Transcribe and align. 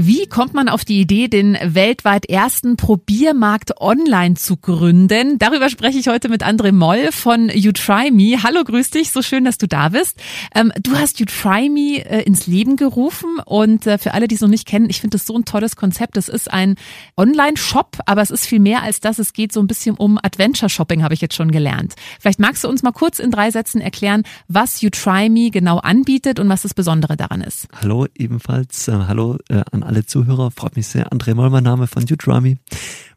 Wie 0.00 0.28
kommt 0.28 0.54
man 0.54 0.68
auf 0.68 0.84
die 0.84 1.00
Idee, 1.00 1.26
den 1.26 1.58
weltweit 1.60 2.26
ersten 2.26 2.76
Probiermarkt 2.76 3.80
online 3.80 4.36
zu 4.36 4.56
gründen? 4.56 5.40
Darüber 5.40 5.68
spreche 5.68 5.98
ich 5.98 6.06
heute 6.06 6.28
mit 6.28 6.44
André 6.44 6.70
Moll 6.70 7.10
von 7.10 7.48
You 7.48 7.72
Try 7.72 8.12
Me. 8.12 8.40
Hallo, 8.44 8.62
grüß 8.62 8.90
dich, 8.90 9.10
so 9.10 9.22
schön, 9.22 9.44
dass 9.44 9.58
du 9.58 9.66
da 9.66 9.88
bist. 9.88 10.16
Ähm, 10.54 10.72
du 10.80 10.96
hast 10.96 11.18
You 11.18 11.26
Try 11.26 11.68
Me 11.68 12.08
äh, 12.08 12.22
ins 12.22 12.46
Leben 12.46 12.76
gerufen 12.76 13.40
und 13.44 13.88
äh, 13.88 13.98
für 13.98 14.14
alle, 14.14 14.28
die 14.28 14.36
es 14.36 14.40
noch 14.40 14.48
nicht 14.48 14.68
kennen, 14.68 14.88
ich 14.88 15.00
finde 15.00 15.16
das 15.16 15.26
so 15.26 15.34
ein 15.34 15.44
tolles 15.44 15.74
Konzept. 15.74 16.16
Es 16.16 16.28
ist 16.28 16.48
ein 16.48 16.76
Online-Shop, 17.16 17.98
aber 18.06 18.22
es 18.22 18.30
ist 18.30 18.46
viel 18.46 18.60
mehr 18.60 18.84
als 18.84 19.00
das. 19.00 19.18
Es 19.18 19.32
geht 19.32 19.52
so 19.52 19.58
ein 19.58 19.66
bisschen 19.66 19.96
um 19.96 20.16
Adventure-Shopping, 20.22 21.02
habe 21.02 21.14
ich 21.14 21.20
jetzt 21.20 21.34
schon 21.34 21.50
gelernt. 21.50 21.96
Vielleicht 22.20 22.38
magst 22.38 22.62
du 22.62 22.68
uns 22.68 22.84
mal 22.84 22.92
kurz 22.92 23.18
in 23.18 23.32
drei 23.32 23.50
Sätzen 23.50 23.80
erklären, 23.80 24.22
was 24.46 24.80
You 24.80 24.90
Try 24.90 25.28
Me 25.28 25.50
genau 25.50 25.78
anbietet 25.78 26.38
und 26.38 26.48
was 26.48 26.62
das 26.62 26.72
Besondere 26.72 27.16
daran 27.16 27.40
ist. 27.40 27.66
Hallo 27.82 28.06
ebenfalls, 28.16 28.86
äh, 28.86 28.92
hallo 28.92 29.38
äh, 29.48 29.62
an 29.72 29.87
alle 29.88 30.06
Zuhörer. 30.06 30.50
Freut 30.50 30.76
mich 30.76 30.86
sehr. 30.86 31.10
André 31.10 31.34
Moll, 31.34 31.50
mein 31.50 31.64
Name 31.64 31.86
von 31.86 32.04
Udrami. 32.04 32.58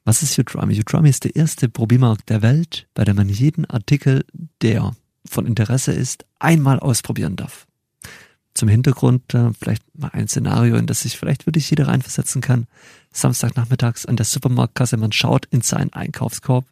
Was 0.06 0.24
ist 0.24 0.40
Udrami? 0.40 0.80
Udrami 0.80 1.10
ist 1.10 1.26
der 1.26 1.36
erste 1.36 1.70
Probiermarkt 1.70 2.30
der 2.30 2.42
Welt, 2.42 2.88
bei 2.94 3.04
dem 3.04 3.18
man 3.18 3.30
jeden 3.30 3.70
Artikel, 3.70 4.26
der 4.62 4.96
von 5.26 5.46
Interesse 5.46 5.92
ist, 5.92 6.26
einmal 6.40 6.80
ausprobieren 6.80 7.36
darf. 7.36 7.68
Zum 8.54 8.68
Hintergrund 8.68 9.34
äh, 9.34 9.52
vielleicht 9.60 9.84
mal 9.98 10.10
ein 10.14 10.28
Szenario, 10.28 10.76
in 10.76 10.88
das 10.88 11.02
sich 11.02 11.18
vielleicht 11.18 11.46
wirklich 11.46 11.70
jeder 11.70 11.88
reinversetzen 11.88 12.42
kann. 12.42 12.68
Samstagnachmittags 13.12 14.06
an 14.06 14.16
der 14.16 14.26
Supermarktkasse, 14.26 14.98
man 14.98 15.12
schaut 15.12 15.46
in 15.52 15.62
seinen 15.62 15.94
Einkaufskorb, 15.94 16.66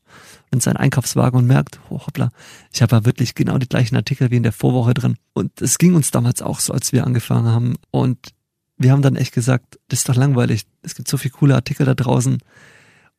in 0.51 0.61
seinen 0.61 0.77
Einkaufswagen 0.77 1.37
und 1.37 1.45
merkt, 1.45 1.79
oh, 1.89 1.99
hoppla, 2.05 2.31
ich 2.71 2.81
habe 2.81 2.95
ja 2.95 3.05
wirklich 3.05 3.35
genau 3.35 3.57
die 3.57 3.69
gleichen 3.69 3.95
Artikel 3.95 4.31
wie 4.31 4.37
in 4.37 4.43
der 4.43 4.51
Vorwoche 4.51 4.93
drin. 4.93 5.17
Und 5.33 5.61
es 5.61 5.77
ging 5.77 5.95
uns 5.95 6.11
damals 6.11 6.41
auch 6.41 6.59
so, 6.59 6.73
als 6.73 6.91
wir 6.91 7.05
angefangen 7.05 7.47
haben. 7.47 7.75
Und 7.91 8.33
wir 8.79 8.91
haben 8.91 9.01
dann 9.01 9.15
echt 9.15 9.33
gesagt, 9.33 9.77
das 9.89 9.99
ist 9.99 10.09
doch 10.09 10.15
langweilig. 10.15 10.65
Es 10.81 10.95
gibt 10.95 11.09
so 11.09 11.17
viele 11.17 11.33
coole 11.33 11.55
Artikel 11.55 11.85
da 11.85 11.93
draußen 11.93 12.39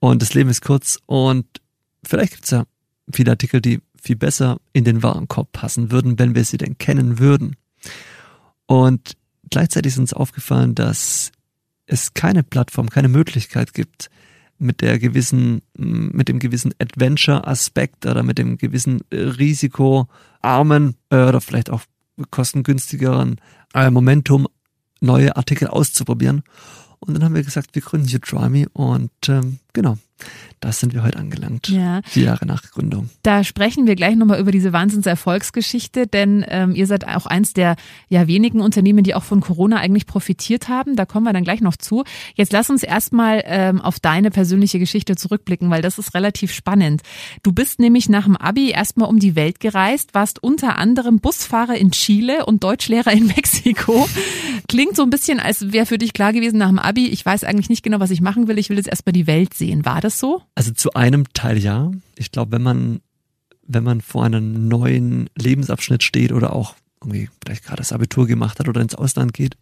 und 0.00 0.22
das 0.22 0.34
Leben 0.34 0.50
ist 0.50 0.62
kurz 0.62 0.98
und 1.06 1.46
vielleicht 2.02 2.32
gibt 2.32 2.44
es 2.44 2.50
ja 2.50 2.64
viele 3.12 3.32
Artikel, 3.32 3.60
die 3.60 3.80
viel 4.00 4.16
besser 4.16 4.58
in 4.72 4.84
den 4.84 5.02
Warenkorb 5.02 5.52
passen 5.52 5.90
würden, 5.92 6.18
wenn 6.18 6.34
wir 6.34 6.44
sie 6.44 6.56
denn 6.56 6.78
kennen 6.78 7.18
würden. 7.18 7.56
Und 8.66 9.16
gleichzeitig 9.50 9.92
ist 9.92 9.98
uns 9.98 10.14
aufgefallen, 10.14 10.74
dass 10.74 11.30
es 11.84 12.14
keine 12.14 12.42
Plattform, 12.42 12.88
keine 12.88 13.08
Möglichkeit 13.08 13.74
gibt, 13.74 14.10
mit 14.58 14.80
der 14.80 14.98
gewissen, 14.98 15.62
mit 15.76 16.28
dem 16.28 16.38
gewissen 16.38 16.72
Adventure-Aspekt 16.78 18.06
oder 18.06 18.22
mit 18.22 18.38
dem 18.38 18.58
gewissen 18.58 19.00
risikoarmen 19.10 20.96
äh, 21.10 21.16
oder 21.16 21.40
vielleicht 21.40 21.70
auch 21.70 21.82
kostengünstigeren 22.30 23.40
äh, 23.74 23.90
Momentum 23.90 24.46
neue 25.00 25.36
Artikel 25.36 25.68
auszuprobieren. 25.68 26.42
Und 27.00 27.14
dann 27.14 27.24
haben 27.24 27.34
wir 27.34 27.42
gesagt, 27.42 27.74
wir 27.74 27.82
gründen 27.82 28.08
You 28.08 28.18
Try 28.18 28.66
und 28.72 29.10
ähm, 29.28 29.58
genau, 29.72 29.96
da 30.60 30.72
sind 30.72 30.92
wir 30.92 31.02
heute 31.02 31.18
angelangt. 31.18 31.70
Ja. 31.70 32.02
Vier 32.04 32.24
Jahre 32.24 32.44
nach 32.44 32.62
Gründung. 32.70 33.08
Da 33.22 33.44
sprechen 33.44 33.86
wir 33.86 33.96
gleich 33.96 34.14
nochmal 34.14 34.38
über 34.38 34.52
diese 34.52 34.74
Wahnsinnserfolgsgeschichte, 34.74 36.06
denn 36.06 36.44
ähm, 36.48 36.74
ihr 36.74 36.86
seid 36.86 37.08
auch 37.08 37.24
eins 37.24 37.54
der 37.54 37.76
ja 38.10 38.26
wenigen 38.26 38.60
Unternehmen, 38.60 39.02
die 39.02 39.14
auch 39.14 39.22
von 39.22 39.40
Corona 39.40 39.78
eigentlich 39.78 40.06
profitiert 40.06 40.68
haben. 40.68 40.96
Da 40.96 41.06
kommen 41.06 41.24
wir 41.24 41.32
dann 41.32 41.44
gleich 41.44 41.62
noch 41.62 41.76
zu. 41.76 42.04
Jetzt 42.34 42.52
lass 42.52 42.68
uns 42.68 42.82
erstmal 42.82 43.42
ähm, 43.46 43.80
auf 43.80 44.00
deine 44.00 44.30
persönliche 44.30 44.78
Geschichte 44.78 45.16
zurückblicken, 45.16 45.70
weil 45.70 45.80
das 45.80 45.98
ist 45.98 46.12
relativ 46.12 46.52
spannend. 46.52 47.00
Du 47.42 47.52
bist 47.52 47.80
nämlich 47.80 48.10
nach 48.10 48.24
dem 48.24 48.36
Abi 48.36 48.70
erstmal 48.70 49.08
um 49.08 49.18
die 49.18 49.36
Welt 49.36 49.60
gereist, 49.60 50.12
warst 50.12 50.42
unter 50.42 50.76
anderem 50.76 51.20
Busfahrer 51.20 51.76
in 51.76 51.90
Chile 51.92 52.44
und 52.44 52.62
Deutschlehrer 52.62 53.12
in 53.12 53.26
Mexiko. 53.34 54.06
Klingt 54.68 54.94
so 54.94 55.02
ein 55.04 55.10
bisschen, 55.10 55.40
als 55.40 55.72
wäre 55.72 55.86
für 55.86 55.96
dich 55.96 56.12
klar 56.12 56.34
gewesen 56.34 56.58
nach 56.58 56.68
dem 56.68 56.78
Abi, 56.78 57.06
ich 57.06 57.24
weiß 57.24 57.44
eigentlich 57.44 57.70
nicht 57.70 57.82
genau, 57.82 57.98
was 57.98 58.10
ich 58.10 58.20
machen 58.20 58.46
will, 58.46 58.58
ich 58.58 58.68
will 58.68 58.76
jetzt 58.76 58.88
erstmal 58.88 59.14
die 59.14 59.26
Welt 59.26 59.54
sehen. 59.60 59.84
War 59.84 60.00
das 60.00 60.18
so? 60.18 60.42
Also 60.56 60.72
zu 60.72 60.94
einem 60.94 61.32
Teil 61.32 61.58
ja. 61.58 61.92
Ich 62.16 62.32
glaube, 62.32 62.52
wenn 62.52 62.62
man, 62.62 63.00
wenn 63.62 63.84
man 63.84 64.00
vor 64.00 64.24
einem 64.24 64.66
neuen 64.66 65.30
Lebensabschnitt 65.38 66.02
steht 66.02 66.32
oder 66.32 66.52
auch 66.52 66.74
irgendwie 67.00 67.28
vielleicht 67.42 67.64
gerade 67.64 67.78
das 67.78 67.92
Abitur 67.92 68.26
gemacht 68.26 68.58
hat 68.58 68.68
oder 68.68 68.80
ins 68.80 68.96
Ausland 68.96 69.32
geht, 69.32 69.56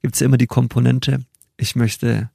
gibt 0.00 0.14
es 0.14 0.20
ja 0.20 0.26
immer 0.26 0.38
die 0.38 0.46
Komponente, 0.46 1.20
ich 1.58 1.76
möchte 1.76 2.30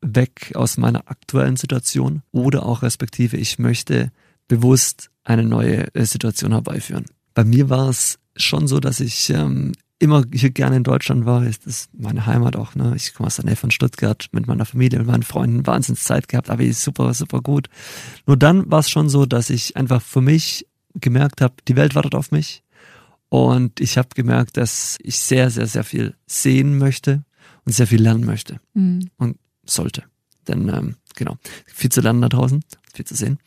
weg 0.00 0.52
aus 0.54 0.76
meiner 0.76 1.08
aktuellen 1.08 1.56
Situation 1.56 2.22
oder 2.32 2.66
auch 2.66 2.82
respektive, 2.82 3.36
ich 3.36 3.58
möchte 3.58 4.10
bewusst 4.48 5.10
eine 5.22 5.44
neue 5.44 5.94
äh, 5.94 6.04
Situation 6.04 6.52
herbeiführen. 6.52 7.06
Bei 7.34 7.44
mir 7.44 7.70
war 7.70 7.88
es 7.88 8.18
schon 8.36 8.66
so, 8.66 8.80
dass 8.80 9.00
ich 9.00 9.30
ähm, 9.30 9.72
immer 9.98 10.24
hier 10.32 10.50
gerne 10.50 10.76
in 10.76 10.84
Deutschland 10.84 11.24
war. 11.24 11.42
Das 11.42 11.58
ist 11.64 11.90
meine 11.94 12.26
Heimat 12.26 12.56
auch. 12.56 12.74
Ne? 12.74 12.92
Ich 12.96 13.14
komme 13.14 13.26
aus 13.28 13.36
der 13.36 13.44
Nähe 13.44 13.56
von 13.56 13.70
Stuttgart 13.70 14.28
mit 14.32 14.46
meiner 14.46 14.64
Familie, 14.64 14.98
mit 14.98 15.08
meinen 15.08 15.22
Freunden, 15.22 15.66
Wahnsinnszeit 15.66 16.28
gehabt, 16.28 16.50
aber 16.50 16.62
ist 16.62 16.82
super, 16.82 17.14
super 17.14 17.40
gut. 17.40 17.68
Nur 18.26 18.36
dann 18.36 18.70
war 18.70 18.80
es 18.80 18.90
schon 18.90 19.08
so, 19.08 19.26
dass 19.26 19.50
ich 19.50 19.76
einfach 19.76 20.02
für 20.02 20.20
mich 20.20 20.66
gemerkt 20.94 21.40
habe, 21.40 21.54
die 21.66 21.76
Welt 21.76 21.94
wartet 21.94 22.14
auf 22.14 22.30
mich. 22.30 22.62
Und 23.28 23.80
ich 23.80 23.98
habe 23.98 24.08
gemerkt, 24.14 24.56
dass 24.56 24.96
ich 25.02 25.18
sehr, 25.18 25.50
sehr, 25.50 25.66
sehr 25.66 25.84
viel 25.84 26.14
sehen 26.26 26.78
möchte 26.78 27.24
und 27.64 27.72
sehr 27.72 27.86
viel 27.86 28.00
lernen 28.00 28.24
möchte. 28.24 28.60
Mhm. 28.74 29.10
Und 29.16 29.38
sollte. 29.64 30.04
Denn 30.46 30.68
ähm, 30.68 30.96
genau, 31.16 31.38
viel 31.66 31.90
zu 31.90 32.00
lernen 32.00 32.20
da 32.20 32.28
draußen, 32.28 32.62
viel 32.92 33.04
zu 33.04 33.14
sehen. 33.14 33.38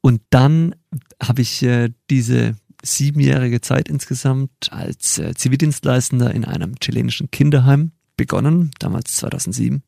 Und 0.00 0.22
dann 0.30 0.74
habe 1.22 1.42
ich 1.42 1.62
äh, 1.62 1.90
diese 2.10 2.56
siebenjährige 2.82 3.60
Zeit 3.60 3.88
insgesamt 3.88 4.72
als 4.72 5.18
äh, 5.18 5.34
Zivildienstleistender 5.34 6.32
in 6.34 6.44
einem 6.44 6.74
chilenischen 6.80 7.30
Kinderheim 7.30 7.92
begonnen, 8.16 8.70
damals 8.78 9.16
2007, 9.16 9.82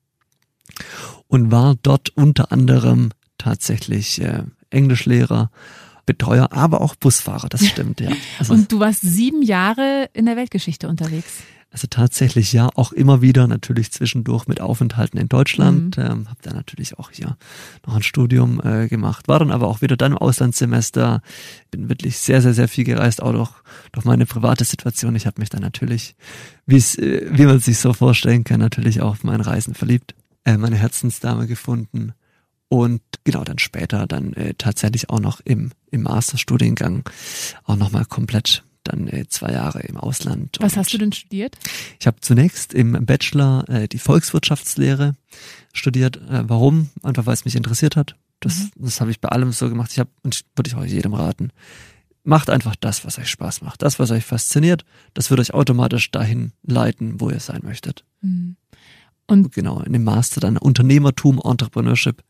und 1.28 1.50
war 1.50 1.76
dort 1.82 2.10
unter 2.10 2.52
anderem 2.52 3.10
tatsächlich 3.38 4.20
äh, 4.20 4.44
Englischlehrer, 4.70 5.50
Betreuer, 6.10 6.48
aber 6.52 6.80
auch 6.80 6.96
Busfahrer, 6.96 7.48
das 7.48 7.64
stimmt, 7.64 8.00
ja. 8.00 8.10
Also, 8.40 8.54
und 8.54 8.72
du 8.72 8.80
warst 8.80 9.02
sieben 9.02 9.42
Jahre 9.42 10.10
in 10.12 10.26
der 10.26 10.36
Weltgeschichte 10.36 10.88
unterwegs. 10.88 11.44
Also 11.72 11.86
tatsächlich 11.88 12.52
ja, 12.52 12.68
auch 12.74 12.90
immer 12.90 13.22
wieder 13.22 13.46
natürlich 13.46 13.92
zwischendurch 13.92 14.48
mit 14.48 14.60
Aufenthalten 14.60 15.20
in 15.20 15.28
Deutschland. 15.28 15.96
Mhm. 15.96 16.02
Ähm, 16.02 16.28
habe 16.28 16.40
da 16.42 16.52
natürlich 16.52 16.98
auch 16.98 17.12
hier 17.12 17.36
noch 17.86 17.94
ein 17.94 18.02
Studium 18.02 18.60
äh, 18.64 18.88
gemacht, 18.88 19.28
war 19.28 19.38
dann 19.38 19.52
aber 19.52 19.68
auch 19.68 19.80
wieder 19.80 19.96
dann 19.96 20.12
im 20.12 20.18
Auslandssemester. 20.18 21.22
Bin 21.70 21.88
wirklich 21.88 22.18
sehr, 22.18 22.42
sehr, 22.42 22.54
sehr 22.54 22.66
viel 22.66 22.82
gereist, 22.82 23.22
auch 23.22 23.32
durch, 23.32 23.52
durch 23.92 24.04
meine 24.04 24.26
private 24.26 24.64
Situation. 24.64 25.14
Ich 25.14 25.26
habe 25.26 25.40
mich 25.40 25.48
dann 25.48 25.62
natürlich, 25.62 26.16
wie 26.66 26.76
es, 26.76 26.98
äh, 26.98 27.28
wie 27.30 27.46
man 27.46 27.60
sich 27.60 27.78
so 27.78 27.92
vorstellen 27.92 28.42
kann, 28.42 28.58
natürlich 28.58 29.00
auch 29.00 29.10
auf 29.10 29.22
meinen 29.22 29.42
Reisen 29.42 29.74
verliebt, 29.74 30.16
äh, 30.44 30.56
meine 30.56 30.76
Herzensdame 30.76 31.46
gefunden 31.46 32.14
und 32.70 33.02
genau 33.24 33.44
dann 33.44 33.58
später 33.58 34.06
dann 34.06 34.32
äh, 34.34 34.54
tatsächlich 34.56 35.10
auch 35.10 35.20
noch 35.20 35.40
im, 35.44 35.72
im 35.90 36.02
Masterstudiengang 36.02 37.08
auch 37.64 37.76
nochmal 37.76 38.04
komplett 38.04 38.62
dann 38.84 39.08
äh, 39.08 39.26
zwei 39.28 39.52
Jahre 39.52 39.80
im 39.80 39.96
Ausland. 39.96 40.56
Was 40.60 40.76
hast 40.76 40.92
du 40.92 40.98
denn 40.98 41.12
studiert? 41.12 41.56
Ich 41.98 42.06
habe 42.06 42.20
zunächst 42.20 42.72
im 42.72 42.92
Bachelor 43.04 43.68
äh, 43.68 43.88
die 43.88 43.98
Volkswirtschaftslehre 43.98 45.14
studiert. 45.72 46.16
Äh, 46.16 46.48
warum? 46.48 46.90
Einfach 47.02 47.26
weil 47.26 47.34
es 47.34 47.44
mich 47.44 47.56
interessiert 47.56 47.96
hat. 47.96 48.16
Das, 48.40 48.58
mhm. 48.58 48.70
das 48.76 49.00
habe 49.00 49.10
ich 49.10 49.20
bei 49.20 49.28
allem 49.28 49.52
so 49.52 49.68
gemacht. 49.68 49.92
Ich 49.92 49.98
habe, 49.98 50.10
und 50.22 50.42
würde 50.56 50.68
ich 50.68 50.74
auch 50.74 50.84
jedem 50.84 51.14
raten, 51.14 51.52
macht 52.24 52.50
einfach 52.50 52.76
das, 52.76 53.04
was 53.04 53.18
euch 53.18 53.28
Spaß 53.28 53.62
macht, 53.62 53.82
das, 53.82 53.98
was 53.98 54.10
euch 54.10 54.24
fasziniert. 54.24 54.84
Das 55.14 55.30
wird 55.30 55.40
euch 55.40 55.54
automatisch 55.54 56.10
dahin 56.10 56.52
leiten, 56.62 57.20
wo 57.20 57.30
ihr 57.30 57.40
sein 57.40 57.60
möchtet. 57.62 58.04
Mhm. 58.22 58.56
Und 59.26 59.52
genau, 59.52 59.80
in 59.80 59.92
dem 59.92 60.02
Master 60.02 60.40
dann 60.40 60.56
Unternehmertum, 60.56 61.40
Entrepreneurship 61.42 62.24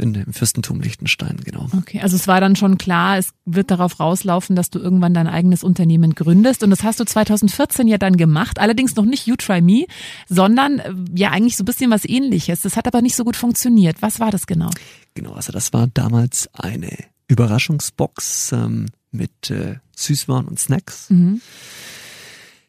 in 0.00 0.14
dem 0.14 0.32
Fürstentum 0.32 0.80
Liechtenstein, 0.80 1.38
genau. 1.44 1.68
Okay, 1.76 2.00
also 2.00 2.16
es 2.16 2.26
war 2.26 2.40
dann 2.40 2.56
schon 2.56 2.78
klar, 2.78 3.18
es 3.18 3.32
wird 3.44 3.70
darauf 3.70 4.00
rauslaufen, 4.00 4.56
dass 4.56 4.70
du 4.70 4.78
irgendwann 4.78 5.14
dein 5.14 5.26
eigenes 5.26 5.62
Unternehmen 5.62 6.14
gründest. 6.14 6.62
Und 6.62 6.70
das 6.70 6.82
hast 6.82 7.00
du 7.00 7.04
2014 7.04 7.86
ja 7.86 7.98
dann 7.98 8.16
gemacht. 8.16 8.58
Allerdings 8.58 8.96
noch 8.96 9.04
nicht 9.04 9.26
You 9.26 9.36
Try 9.36 9.60
Me, 9.60 9.86
sondern 10.28 10.78
äh, 10.78 10.94
ja 11.14 11.30
eigentlich 11.30 11.56
so 11.56 11.62
ein 11.62 11.66
bisschen 11.66 11.90
was 11.90 12.04
ähnliches. 12.04 12.62
Das 12.62 12.76
hat 12.76 12.86
aber 12.86 13.02
nicht 13.02 13.16
so 13.16 13.24
gut 13.24 13.36
funktioniert. 13.36 14.02
Was 14.02 14.20
war 14.20 14.30
das 14.30 14.46
genau? 14.46 14.70
Genau, 15.14 15.32
also 15.32 15.52
das 15.52 15.72
war 15.72 15.86
damals 15.86 16.48
eine 16.54 16.90
Überraschungsbox 17.28 18.52
ähm, 18.52 18.86
mit 19.12 19.50
äh, 19.50 19.76
Süßwaren 19.96 20.48
und 20.48 20.58
Snacks. 20.58 21.10
Mhm. 21.10 21.40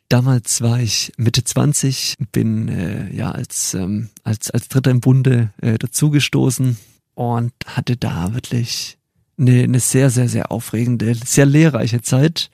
Damals 0.10 0.60
war 0.60 0.80
ich 0.82 1.14
Mitte 1.16 1.44
20, 1.44 2.18
bin 2.34 2.68
äh, 2.68 3.14
ja 3.16 3.32
als, 3.32 3.74
ähm, 3.74 4.10
als, 4.24 4.52
als 4.52 4.68
Dritter 4.68 4.92
im 4.92 5.00
Bunde 5.00 5.54
äh, 5.62 5.78
dazugestoßen 5.78 6.78
und 7.14 7.54
hatte 7.66 7.98
da 7.98 8.34
wirklich 8.34 8.98
eine, 9.38 9.64
eine 9.64 9.80
sehr, 9.80 10.10
sehr, 10.10 10.30
sehr 10.30 10.52
aufregende, 10.52 11.16
sehr 11.16 11.46
lehrreiche 11.46 12.02
Zeit. 12.02 12.50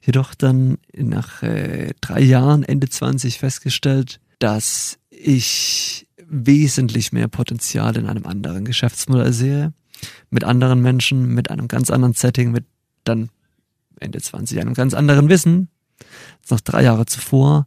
Jedoch 0.00 0.34
dann 0.34 0.78
nach 0.96 1.42
äh, 1.42 1.92
drei 2.00 2.20
Jahren, 2.20 2.62
Ende 2.62 2.88
20, 2.88 3.38
festgestellt, 3.38 4.20
dass 4.38 4.98
ich 5.10 6.06
wesentlich 6.26 7.12
mehr 7.12 7.28
Potenzial 7.28 7.96
in 7.96 8.06
einem 8.06 8.26
anderen 8.26 8.64
Geschäftsmodell 8.64 9.32
sehe, 9.32 9.72
mit 10.30 10.44
anderen 10.44 10.80
Menschen, 10.80 11.34
mit 11.34 11.50
einem 11.50 11.68
ganz 11.68 11.90
anderen 11.90 12.14
Setting, 12.14 12.52
mit 12.52 12.64
dann 13.04 13.30
Ende 13.98 14.20
20 14.20 14.60
einem 14.60 14.74
ganz 14.74 14.94
anderen 14.94 15.28
Wissen, 15.28 15.68
noch 16.50 16.60
drei 16.60 16.84
Jahre 16.84 17.06
zuvor, 17.06 17.66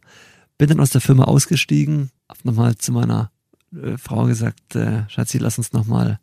bin 0.56 0.68
dann 0.68 0.80
aus 0.80 0.90
der 0.90 1.00
Firma 1.00 1.24
ausgestiegen, 1.24 2.10
hab 2.28 2.44
nochmal 2.44 2.76
zu 2.76 2.92
meiner 2.92 3.31
äh, 3.74 3.96
Frau 3.96 4.24
gesagt, 4.24 4.74
äh, 4.74 5.08
Schatzi, 5.08 5.38
lass 5.38 5.58
uns 5.58 5.72
nochmal 5.72 6.18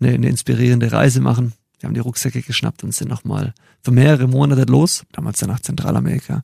eine, 0.00 0.12
eine 0.12 0.28
inspirierende 0.28 0.92
Reise 0.92 1.20
machen. 1.20 1.52
Wir 1.78 1.86
haben 1.86 1.94
die 1.94 2.00
Rucksäcke 2.00 2.42
geschnappt 2.42 2.82
und 2.82 2.92
sind 2.92 3.08
nochmal 3.08 3.54
für 3.82 3.92
mehrere 3.92 4.26
Monate 4.26 4.62
los, 4.62 5.04
damals 5.12 5.38
dann 5.38 5.50
nach 5.50 5.60
Zentralamerika, 5.60 6.42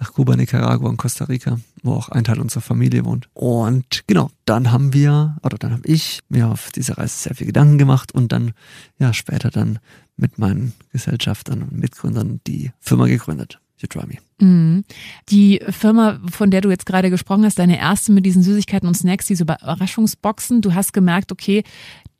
nach 0.00 0.12
Kuba, 0.14 0.36
Nicaragua 0.36 0.88
und 0.88 0.96
Costa 0.96 1.26
Rica, 1.26 1.60
wo 1.82 1.92
auch 1.92 2.08
ein 2.08 2.24
Teil 2.24 2.40
unserer 2.40 2.62
Familie 2.62 3.04
wohnt. 3.04 3.28
Und 3.34 4.04
genau, 4.06 4.30
dann 4.46 4.72
haben 4.72 4.94
wir, 4.94 5.36
oder 5.42 5.58
dann 5.58 5.72
habe 5.72 5.86
ich 5.86 6.20
mir 6.30 6.48
auf 6.48 6.70
diese 6.72 6.96
Reise 6.96 7.16
sehr 7.16 7.34
viel 7.34 7.46
Gedanken 7.46 7.76
gemacht 7.76 8.12
und 8.12 8.32
dann, 8.32 8.52
ja, 8.98 9.12
später 9.12 9.50
dann 9.50 9.78
mit 10.16 10.38
meinen 10.38 10.72
Gesellschaftern 10.92 11.62
und 11.62 11.72
Mitgründern 11.72 12.40
die 12.46 12.72
Firma 12.80 13.06
gegründet. 13.06 13.60
You 13.82 13.88
Try 13.88 14.06
Me. 14.06 14.18
Mhm. 14.40 14.84
Die 15.28 15.60
Firma, 15.68 16.20
von 16.30 16.50
der 16.50 16.60
du 16.60 16.70
jetzt 16.70 16.86
gerade 16.86 17.10
gesprochen 17.10 17.44
hast, 17.44 17.58
deine 17.58 17.78
erste 17.78 18.12
mit 18.12 18.24
diesen 18.24 18.42
Süßigkeiten 18.42 18.88
und 18.88 18.96
Snacks, 18.96 19.26
diese 19.26 19.42
Überraschungsboxen, 19.44 20.60
du 20.62 20.74
hast 20.74 20.92
gemerkt, 20.92 21.32
okay, 21.32 21.64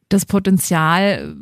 das 0.08 0.26
Potenzial 0.26 1.36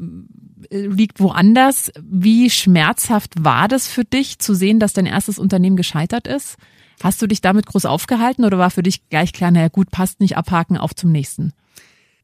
äh, 0.70 0.87
liegt 0.87 1.20
woanders. 1.20 1.93
Wie 2.02 2.50
schmerzhaft 2.50 3.44
war 3.44 3.69
das 3.69 3.88
für 3.88 4.05
dich 4.05 4.38
zu 4.38 4.55
sehen, 4.55 4.78
dass 4.78 4.93
dein 4.93 5.06
erstes 5.06 5.38
Unternehmen 5.38 5.76
gescheitert 5.76 6.26
ist? 6.26 6.56
Hast 7.02 7.22
du 7.22 7.26
dich 7.26 7.40
damit 7.40 7.67
groß 7.67 7.87
aufgehalten 7.87 8.44
oder 8.44 8.58
war 8.58 8.70
für 8.70 8.82
dich 8.82 9.08
gleich 9.08 9.32
klar, 9.32 9.50
naja 9.50 9.69
gut, 9.69 9.90
passt 9.90 10.20
nicht, 10.20 10.37
abhaken, 10.37 10.76
auf 10.76 10.94
zum 10.94 11.11
nächsten? 11.11 11.52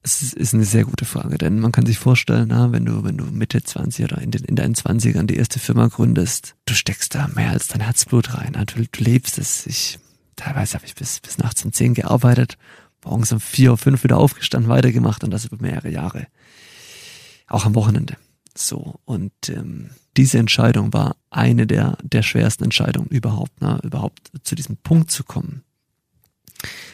Es 0.06 0.22
ist 0.32 0.54
eine 0.54 0.64
sehr 0.64 0.84
gute 0.84 1.04
Frage, 1.04 1.36
denn 1.36 1.58
man 1.58 1.72
kann 1.72 1.84
sich 1.84 1.98
vorstellen, 1.98 2.46
na, 2.50 2.70
wenn 2.70 2.84
du, 2.84 3.02
wenn 3.02 3.16
du 3.16 3.24
Mitte 3.24 3.60
20 3.60 4.04
oder 4.04 4.22
in, 4.22 4.30
den, 4.30 4.44
in 4.44 4.54
deinen 4.54 4.76
20ern 4.76 5.26
die 5.26 5.34
erste 5.34 5.58
Firma 5.58 5.88
gründest, 5.88 6.54
du 6.64 6.74
steckst 6.74 7.16
da 7.16 7.26
mehr 7.34 7.50
als 7.50 7.66
dein 7.66 7.80
Herzblut 7.80 8.32
rein. 8.34 8.52
Na, 8.54 8.64
du, 8.64 8.86
du 8.86 9.02
lebst 9.02 9.36
es. 9.36 9.66
Ich, 9.66 9.98
teilweise 10.36 10.74
habe 10.74 10.86
ich 10.86 10.94
bis, 10.94 11.18
bis 11.18 11.38
nachts 11.38 11.64
um 11.64 11.72
10 11.72 11.94
gearbeitet, 11.94 12.56
morgens 13.04 13.32
um 13.32 13.40
4 13.40 13.72
Uhr, 13.72 13.78
5 13.78 14.04
wieder 14.04 14.18
aufgestanden, 14.18 14.70
weitergemacht 14.70 15.24
und 15.24 15.32
das 15.32 15.46
über 15.46 15.56
mehrere 15.60 15.90
Jahre. 15.90 16.28
Auch 17.48 17.66
am 17.66 17.74
Wochenende. 17.74 18.16
So. 18.54 19.00
Und 19.06 19.32
ähm, 19.48 19.90
diese 20.16 20.38
Entscheidung 20.38 20.92
war 20.92 21.16
eine 21.30 21.66
der, 21.66 21.98
der 22.04 22.22
schwersten 22.22 22.62
Entscheidungen 22.62 23.08
überhaupt, 23.08 23.54
na, 23.58 23.80
überhaupt 23.82 24.30
zu 24.44 24.54
diesem 24.54 24.76
Punkt 24.76 25.10
zu 25.10 25.24
kommen 25.24 25.64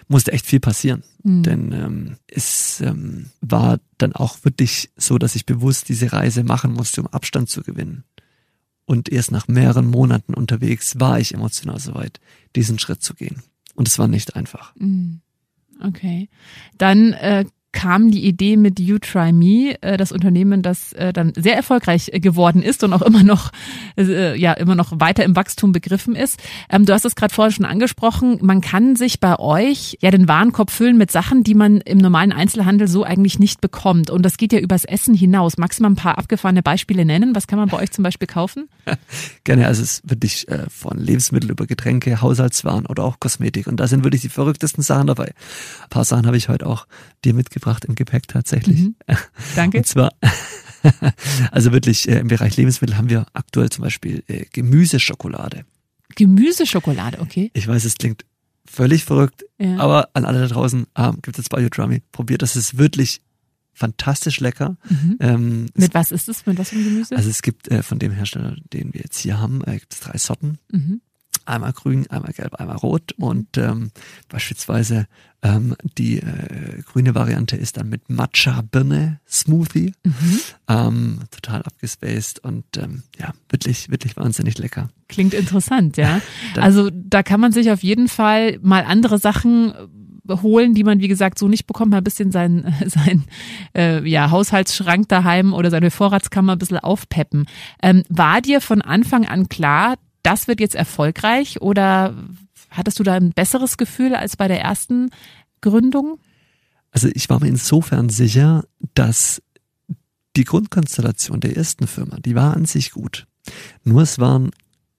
musste 0.09 0.33
echt 0.33 0.47
viel 0.47 0.61
passieren. 0.61 1.03
Mhm. 1.23 1.43
Denn 1.43 1.73
ähm, 1.73 2.17
es 2.27 2.81
ähm, 2.81 3.27
war 3.41 3.79
dann 3.99 4.13
auch 4.13 4.45
wirklich 4.45 4.91
so, 4.97 5.19
dass 5.19 5.37
ich 5.37 5.47
bewusst 5.47 5.89
diese 5.89 6.13
Reise 6.13 6.45
machen 6.45 6.73
musste, 6.73 7.03
um 7.03 7.07
Abstand 7.09 7.49
zu 7.49 7.63
gewinnen. 7.63 8.05
Und 8.85 9.09
erst 9.09 9.31
nach 9.31 9.49
mehreren 9.49 9.87
Monaten 9.87 10.35
unterwegs 10.35 10.99
war 10.99 11.21
ich 11.21 11.35
emotional 11.35 11.79
soweit, 11.79 12.21
diesen 12.57 12.79
Schritt 12.79 13.03
zu 13.03 13.15
gehen. 13.15 13.43
Und 13.75 13.89
es 13.89 13.99
war 13.99 14.09
nicht 14.09 14.37
einfach. 14.37 14.75
Mhm. 14.77 15.21
Okay. 15.81 16.29
Dann 16.79 17.13
äh, 17.13 17.45
kam 17.73 18.11
die 18.11 18.25
Idee 18.25 18.57
mit 18.57 18.79
You 18.79 18.99
Try 18.99 19.33
Me, 19.33 19.77
äh, 19.81 19.97
das 19.97 20.13
Unternehmen, 20.13 20.63
das 20.63 20.93
äh, 20.93 21.13
dann 21.13 21.33
sehr 21.35 21.57
erfolgreich 21.57 22.11
geworden 22.15 22.63
ist 22.63 22.85
und 22.85 22.93
auch 22.93 23.03
immer 23.03 23.23
noch 23.23 23.51
äh, 23.97 24.39
ja 24.39 24.53
immer 24.53 24.75
noch 24.75 24.93
weiter 25.01 25.25
im 25.25 25.35
Wachstum 25.35 25.73
begriffen 25.73 26.15
ist. 26.15 26.39
Ähm, 26.71 26.85
du 26.85 26.93
hast 26.93 27.05
es 27.05 27.17
gerade 27.17 27.35
vorhin 27.35 27.53
schon 27.53 27.65
angesprochen, 27.65 28.39
man 28.43 28.61
kann 28.61 28.95
sich 28.97 29.21
bei 29.21 29.39
euch 29.39 29.97
ja 30.01 30.11
den 30.11 30.29
Warenkorb 30.29 30.71
füllen 30.71 30.99
mit 30.99 31.11
Sachen, 31.11 31.43
die 31.43 31.55
man 31.55 31.79
im 31.79 31.99
normalen 31.99 32.33
Einzelhandel 32.33 32.89
so 32.89 33.05
eigentlich 33.05 33.39
nicht 33.39 33.61
bekommt. 33.61 34.11
Und 34.11 34.23
das 34.23 34.37
geht 34.37 34.53
ja 34.53 34.59
übers 34.59 34.85
Essen 34.85 35.15
hinaus. 35.15 35.57
Magst 35.57 35.79
du 35.79 35.83
mal 35.83 35.91
ein 35.91 35.97
paar 35.97 36.19
abgefahrene 36.19 36.63
Beispiele 36.63 37.05
nennen? 37.05 37.35
Was 37.35 37.47
kann 37.47 37.59
man 37.59 37.69
bei 37.69 37.79
euch 37.79 37.91
zum 37.91 38.05
Beispiel 38.05 38.29
kaufen? 38.29 38.69
Gerne, 39.45 39.67
also 39.67 39.83
es 39.83 39.95
ist 39.95 40.11
wirklich 40.11 40.47
äh, 40.49 40.67
von 40.69 40.99
Lebensmittel 40.99 41.51
über 41.51 41.67
Getränke, 41.67 42.21
Haushaltswaren 42.21 42.87
oder 42.87 43.05
auch 43.05 43.19
Kosmetik. 43.19 43.67
Und 43.67 43.79
da 43.79 43.87
sind 43.87 44.05
wirklich 44.05 44.23
die 44.23 44.29
verrücktesten 44.29 44.83
Sachen 44.83 45.07
dabei. 45.07 45.33
Ein 45.83 45.89
paar 45.91 46.05
Sachen 46.05 46.27
habe 46.27 46.37
ich 46.37 46.49
heute 46.49 46.67
auch 46.67 46.87
dir 47.25 47.35
mitgebracht 47.35 47.62
mitgebracht 47.63 47.85
im 47.85 47.95
Gepäck 47.95 48.29
tatsächlich. 48.29 48.81
Mhm. 48.81 48.95
Danke. 49.57 49.79
Und 49.79 49.87
zwar, 49.87 50.13
also 51.51 51.73
wirklich 51.73 52.09
äh, 52.09 52.19
im 52.19 52.29
Bereich 52.29 52.57
Lebensmittel 52.57 52.97
haben 52.97 53.09
wir 53.09 53.27
aktuell 53.33 53.71
zum 53.71 53.85
Beispiel 53.85 54.25
äh, 54.27 54.47
Gemüseschokolade. 54.53 55.65
Gemüseschokolade, 56.17 57.21
okay. 57.21 57.51
Ich 57.55 57.67
weiß, 57.67 57.85
es 57.85 57.97
klingt 57.97 58.25
völlig 58.67 59.05
verrückt, 59.05 59.45
ja. 59.59 59.79
aber 59.79 60.11
an 60.13 60.25
alle 60.25 60.41
da 60.41 60.49
draußen 60.49 60.87
ähm, 60.97 61.19
gibt 61.23 61.39
es 61.39 61.49
Biodrummy. 61.49 62.03
Probiert, 62.13 62.43
das 62.43 62.57
ist 62.57 62.79
wirklich 62.79 63.23
fantastisch 63.73 64.41
lecker. 64.41 64.77
Mhm. 64.89 65.17
Ähm, 65.21 65.67
Mit 65.75 65.95
was 65.95 66.11
ist 66.11 66.29
es? 66.29 66.45
Mit 66.45 66.59
was 66.59 66.71
für 66.71 66.77
Gemüse? 66.77 67.17
Also 67.17 67.31
es 67.31 67.41
gibt 67.43 67.69
äh, 67.69 67.83
von 67.83 67.99
dem 67.99 68.13
Hersteller, 68.13 68.57
den 68.73 68.93
wir 68.93 69.01
jetzt 69.01 69.19
hier 69.19 69.41
haben, 69.41 69.63
äh, 69.65 69.79
gibt 69.79 69.95
es 69.95 70.01
drei 70.01 70.19
Sorten. 70.19 70.59
Mhm 70.71 71.01
einmal 71.47 71.73
grün, 71.73 72.07
einmal 72.11 72.33
gelb, 72.33 72.55
einmal 72.55 72.77
rot 72.77 73.13
und 73.19 73.57
ähm, 73.59 73.91
beispielsweise 74.29 75.07
ähm, 75.43 75.75
die 75.99 76.19
äh, 76.19 76.83
grüne 76.87 77.15
Variante 77.15 77.57
ist 77.57 77.77
dann 77.77 77.89
mit 77.89 78.09
Matcha-Birne 78.09 79.21
Smoothie, 79.29 79.93
mhm. 80.05 80.41
ähm, 80.69 81.19
total 81.31 81.63
abgespaced 81.63 82.39
und 82.45 82.65
ähm, 82.77 83.03
ja, 83.19 83.33
wirklich, 83.49 83.91
wirklich 83.91 84.17
wahnsinnig 84.17 84.59
lecker. 84.59 84.89
Klingt 85.09 85.35
interessant, 85.35 85.97
ja. 85.97 86.21
also 86.57 86.91
da 86.93 87.23
kann 87.23 87.41
man 87.41 87.53
sich 87.53 87.71
auf 87.71 87.83
jeden 87.83 88.09
Fall 88.09 88.59
mal 88.63 88.85
andere 88.85 89.19
Sachen 89.19 89.75
holen, 90.29 90.75
die 90.75 90.85
man 90.85 91.01
wie 91.01 91.09
gesagt 91.09 91.39
so 91.39 91.49
nicht 91.49 91.67
bekommt, 91.67 91.91
mal 91.91 91.99
ein 91.99 92.05
bisschen 92.05 92.31
sein 92.31 92.73
sein 92.87 93.25
äh, 93.77 94.09
ja 94.09 94.31
Haushaltsschrank 94.31 95.09
daheim 95.09 95.53
oder 95.53 95.71
seine 95.71 95.91
Vorratskammer 95.91 96.53
ein 96.53 96.59
bisschen 96.59 96.79
aufpeppen. 96.79 97.47
Ähm, 97.83 98.05
war 98.09 98.41
dir 98.41 98.61
von 98.61 98.83
Anfang 98.83 99.27
an 99.27 99.49
klar, 99.49 99.97
das 100.23 100.49
wird 100.49 100.61
jetzt 100.61 100.75
erfolgreich 100.75 101.61
oder 101.61 102.15
hattest 102.71 102.99
du 102.99 103.03
da 103.03 103.15
ein 103.15 103.33
besseres 103.33 103.77
Gefühl 103.77 104.15
als 104.15 104.37
bei 104.37 104.49
der 104.49 104.61
ersten 104.61 105.11
Gründung? 105.61 106.19
Also 106.91 107.09
ich 107.15 107.29
war 107.31 107.41
mir 107.41 107.49
insofern 107.49 108.09
sicher, 108.09 108.65
dass 108.95 109.43
die 110.37 110.45
Grundkonstellation 110.45 111.41
der 111.41 111.57
ersten 111.57 111.87
Firma, 111.87 112.19
die 112.21 112.35
war 112.35 112.55
an 112.55 112.65
sich 112.65 112.93
gut. 112.93 113.27
Nur 113.85 114.03
es 114.03 114.19
waren 114.19 114.51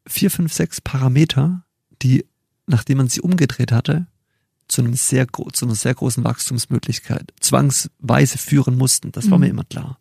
vier, 0.07 0.29
fünf, 0.29 0.53
sechs 0.53 0.81
Parameter, 0.81 1.63
die, 2.01 2.25
nachdem 2.67 2.97
man 2.97 3.07
sie 3.07 3.21
umgedreht 3.21 3.71
hatte, 3.71 4.07
zu 4.67 4.81
einem 4.81 4.95
sehr, 4.95 5.27
zu 5.53 5.65
einer 5.65 5.75
sehr 5.75 5.93
großen 5.93 6.23
Wachstumsmöglichkeit 6.23 7.33
zwangsweise 7.39 8.37
führen 8.37 8.77
mussten. 8.77 9.11
Das 9.11 9.29
war 9.29 9.37
mhm. 9.37 9.43
mir 9.43 9.49
immer 9.49 9.63
klar. 9.63 9.99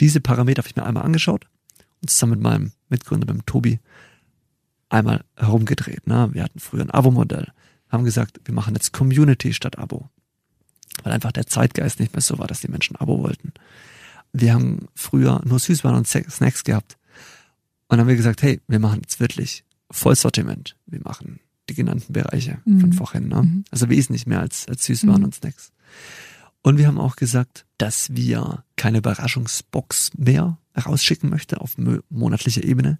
Diese 0.00 0.20
Parameter 0.20 0.60
habe 0.60 0.68
ich 0.68 0.76
mir 0.76 0.84
einmal 0.84 1.04
angeschaut 1.04 1.46
und 2.00 2.10
zusammen 2.10 2.32
mit 2.32 2.40
meinem 2.40 2.72
Mitgründer, 2.88 3.32
mit 3.32 3.42
dem 3.42 3.46
Tobi, 3.46 3.80
einmal 4.94 5.24
herumgedreht. 5.36 6.06
Ne? 6.06 6.30
Wir 6.32 6.44
hatten 6.44 6.60
früher 6.60 6.82
ein 6.82 6.90
Abo-Modell, 6.90 7.52
haben 7.88 8.04
gesagt, 8.04 8.40
wir 8.44 8.54
machen 8.54 8.74
jetzt 8.74 8.92
Community 8.92 9.52
statt 9.52 9.78
Abo. 9.78 10.08
Weil 11.02 11.12
einfach 11.12 11.32
der 11.32 11.46
Zeitgeist 11.46 12.00
nicht 12.00 12.12
mehr 12.12 12.22
so 12.22 12.38
war, 12.38 12.46
dass 12.46 12.60
die 12.60 12.70
Menschen 12.70 12.96
Abo 12.96 13.22
wollten. 13.22 13.52
Wir 14.32 14.54
haben 14.54 14.88
früher 14.94 15.42
nur 15.44 15.58
Süßwaren 15.58 15.98
und 15.98 16.06
Snacks 16.06 16.64
gehabt. 16.64 16.96
Und 17.88 17.98
dann 17.98 18.00
haben 18.00 18.08
wir 18.08 18.16
gesagt, 18.16 18.42
hey, 18.42 18.60
wir 18.68 18.78
machen 18.78 19.00
jetzt 19.02 19.20
wirklich 19.20 19.64
Vollsortiment. 19.90 20.76
Wir 20.86 21.00
machen 21.02 21.40
die 21.68 21.74
genannten 21.74 22.12
Bereiche 22.12 22.58
mhm. 22.64 22.80
von 22.80 22.92
vorhin. 22.92 23.28
Ne? 23.28 23.42
Mhm. 23.42 23.64
Also 23.70 23.88
wesentlich 23.88 24.26
mehr 24.26 24.40
als, 24.40 24.68
als 24.68 24.84
Süßwaren 24.84 25.20
mhm. 25.20 25.24
und 25.24 25.34
Snacks. 25.34 25.72
Und 26.62 26.78
wir 26.78 26.86
haben 26.86 26.98
auch 26.98 27.16
gesagt, 27.16 27.66
dass 27.78 28.14
wir 28.14 28.64
keine 28.76 28.98
Überraschungsbox 28.98 30.12
mehr 30.16 30.58
rausschicken 30.76 31.30
möchten 31.30 31.56
auf 31.58 31.76
monatlicher 32.08 32.64
Ebene, 32.64 32.98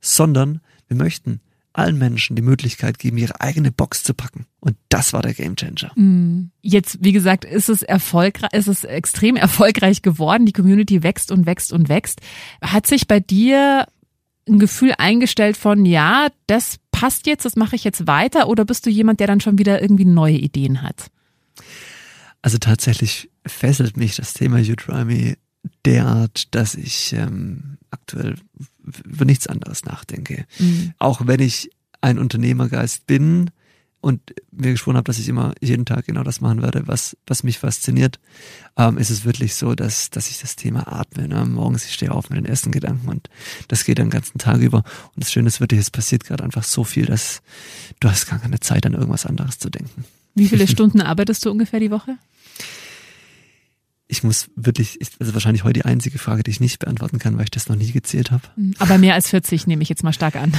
sondern 0.00 0.60
wir 0.92 1.04
möchten 1.04 1.40
allen 1.72 1.96
Menschen 1.96 2.36
die 2.36 2.42
Möglichkeit 2.42 2.98
geben, 2.98 3.16
ihre 3.16 3.40
eigene 3.40 3.72
Box 3.72 4.02
zu 4.02 4.12
packen. 4.12 4.44
Und 4.60 4.76
das 4.90 5.14
war 5.14 5.22
der 5.22 5.32
Gamechanger. 5.32 5.92
Mm. 5.94 6.50
Jetzt, 6.60 6.98
wie 7.00 7.12
gesagt, 7.12 7.46
ist 7.46 7.70
es 7.70 7.82
erfolgreich, 7.82 8.52
ist 8.52 8.68
es 8.68 8.84
extrem 8.84 9.36
erfolgreich 9.36 10.02
geworden. 10.02 10.44
Die 10.44 10.52
Community 10.52 11.02
wächst 11.02 11.30
und 11.30 11.46
wächst 11.46 11.72
und 11.72 11.88
wächst. 11.88 12.20
Hat 12.60 12.86
sich 12.86 13.08
bei 13.08 13.20
dir 13.20 13.86
ein 14.46 14.58
Gefühl 14.58 14.92
eingestellt 14.98 15.56
von, 15.56 15.86
ja, 15.86 16.28
das 16.46 16.76
passt 16.90 17.26
jetzt, 17.26 17.44
das 17.44 17.56
mache 17.56 17.76
ich 17.76 17.84
jetzt 17.84 18.06
weiter? 18.06 18.48
Oder 18.48 18.64
bist 18.64 18.84
du 18.84 18.90
jemand, 18.90 19.20
der 19.20 19.26
dann 19.26 19.40
schon 19.40 19.58
wieder 19.58 19.80
irgendwie 19.80 20.04
neue 20.04 20.36
Ideen 20.36 20.82
hat? 20.82 21.10
Also 22.42 22.58
tatsächlich 22.58 23.30
fesselt 23.46 23.96
mich 23.96 24.16
das 24.16 24.34
Thema 24.34 24.58
Me 25.04 25.36
derart, 25.86 26.54
dass 26.54 26.74
ich 26.74 27.12
ähm, 27.12 27.78
aktuell 27.90 28.34
über 29.04 29.24
nichts 29.24 29.46
anderes 29.46 29.84
nachdenke. 29.84 30.46
Mhm. 30.58 30.92
Auch 30.98 31.26
wenn 31.26 31.40
ich 31.40 31.70
ein 32.00 32.18
Unternehmergeist 32.18 33.06
bin 33.06 33.50
und 34.00 34.20
mir 34.50 34.72
geschworen 34.72 34.96
habe, 34.96 35.04
dass 35.04 35.20
ich 35.20 35.28
immer 35.28 35.54
jeden 35.60 35.86
Tag 35.86 36.06
genau 36.06 36.24
das 36.24 36.40
machen 36.40 36.60
werde, 36.60 36.88
was, 36.88 37.16
was 37.26 37.44
mich 37.44 37.58
fasziniert, 37.58 38.18
ähm, 38.76 38.98
ist 38.98 39.10
es 39.10 39.24
wirklich 39.24 39.54
so, 39.54 39.74
dass, 39.74 40.10
dass 40.10 40.28
ich 40.28 40.40
das 40.40 40.56
Thema 40.56 40.92
atme. 40.92 41.28
Ne? 41.28 41.46
Morgens, 41.46 41.86
ich 41.86 41.94
stehe 41.94 42.10
auf 42.10 42.28
mit 42.28 42.38
den 42.38 42.44
ersten 42.44 42.72
Gedanken 42.72 43.08
und 43.08 43.30
das 43.68 43.84
geht 43.84 43.98
den 43.98 44.10
ganzen 44.10 44.38
Tag 44.38 44.60
über. 44.60 44.78
Und 44.78 45.18
das 45.22 45.30
Schöne 45.32 45.46
ist 45.46 45.60
wirklich, 45.60 45.80
es 45.80 45.90
passiert 45.90 46.24
gerade 46.24 46.42
einfach 46.42 46.64
so 46.64 46.82
viel, 46.82 47.06
dass 47.06 47.42
du 48.00 48.10
hast 48.10 48.26
gar 48.26 48.40
keine 48.40 48.58
Zeit, 48.58 48.84
an 48.86 48.94
irgendwas 48.94 49.24
anderes 49.24 49.58
zu 49.58 49.70
denken. 49.70 50.04
Wie 50.34 50.48
viele 50.48 50.66
Stunden 50.66 51.00
arbeitest 51.00 51.44
du 51.44 51.50
ungefähr 51.50 51.78
die 51.78 51.90
Woche? 51.90 52.16
Ich 54.12 54.22
muss 54.22 54.50
wirklich, 54.56 54.98
also 55.20 55.32
wahrscheinlich 55.32 55.64
heute 55.64 55.80
die 55.80 55.84
einzige 55.86 56.18
Frage, 56.18 56.42
die 56.42 56.50
ich 56.50 56.60
nicht 56.60 56.78
beantworten 56.78 57.18
kann, 57.18 57.38
weil 57.38 57.44
ich 57.44 57.50
das 57.50 57.70
noch 57.70 57.76
nie 57.76 57.90
gezählt 57.90 58.30
habe. 58.30 58.42
Aber 58.78 58.98
mehr 58.98 59.14
als 59.14 59.30
40 59.30 59.66
nehme 59.66 59.82
ich 59.82 59.88
jetzt 59.88 60.04
mal 60.04 60.12
stark 60.12 60.36
an. 60.36 60.52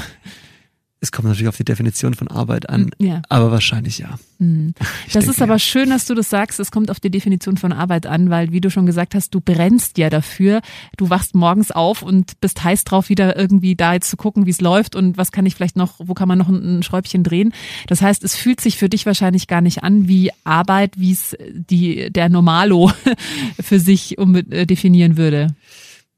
Es 1.03 1.11
kommt 1.11 1.27
natürlich 1.27 1.49
auf 1.49 1.57
die 1.57 1.65
Definition 1.65 2.13
von 2.13 2.29
Arbeit 2.29 2.69
an, 2.69 2.91
mm, 2.97 3.03
ja. 3.03 3.21
aber 3.27 3.51
wahrscheinlich 3.51 3.97
ja. 3.97 4.17
Mhm. 4.39 4.73
Das 5.13 5.27
ist 5.27 5.41
aber 5.41 5.53
ja. 5.53 5.59
schön, 5.59 5.89
dass 5.89 6.05
du 6.05 6.15
das 6.15 6.29
sagst. 6.29 6.59
Es 6.59 6.69
kommt 6.69 6.91
auf 6.91 6.99
die 6.99 7.11
Definition 7.11 7.55
von 7.55 7.71
Arbeit 7.71 8.07
an, 8.07 8.29
weil, 8.29 8.51
wie 8.51 8.59
du 8.59 8.69
schon 8.69 8.85
gesagt 8.85 9.15
hast, 9.15 9.33
du 9.33 9.39
brennst 9.39 9.97
ja 9.97 10.09
dafür. 10.09 10.61
Du 10.97 11.09
wachst 11.09 11.33
morgens 11.33 11.71
auf 11.71 12.01
und 12.01 12.41
bist 12.41 12.61
heiß 12.61 12.83
drauf, 12.83 13.07
wieder 13.07 13.37
irgendwie 13.37 13.75
da 13.75 13.93
jetzt 13.93 14.09
zu 14.09 14.17
gucken, 14.17 14.45
wie 14.45 14.49
es 14.49 14.59
läuft 14.59 14.97
und 14.97 15.17
was 15.17 15.31
kann 15.31 15.45
ich 15.45 15.55
vielleicht 15.55 15.77
noch, 15.77 15.93
wo 15.99 16.13
kann 16.13 16.27
man 16.27 16.39
noch 16.39 16.49
ein, 16.49 16.79
ein 16.79 16.83
Schräubchen 16.83 17.23
drehen. 17.23 17.53
Das 17.87 18.01
heißt, 18.01 18.23
es 18.23 18.35
fühlt 18.35 18.59
sich 18.59 18.77
für 18.77 18.89
dich 18.89 19.05
wahrscheinlich 19.05 19.47
gar 19.47 19.61
nicht 19.61 19.83
an 19.83 20.09
wie 20.09 20.31
Arbeit, 20.43 20.99
wie 20.99 21.13
es 21.13 21.37
die, 21.53 22.11
der 22.11 22.27
Normalo 22.27 22.91
für 23.61 23.79
sich 23.79 24.17
um, 24.17 24.35
äh, 24.35 24.65
definieren 24.65 25.15
würde. 25.15 25.55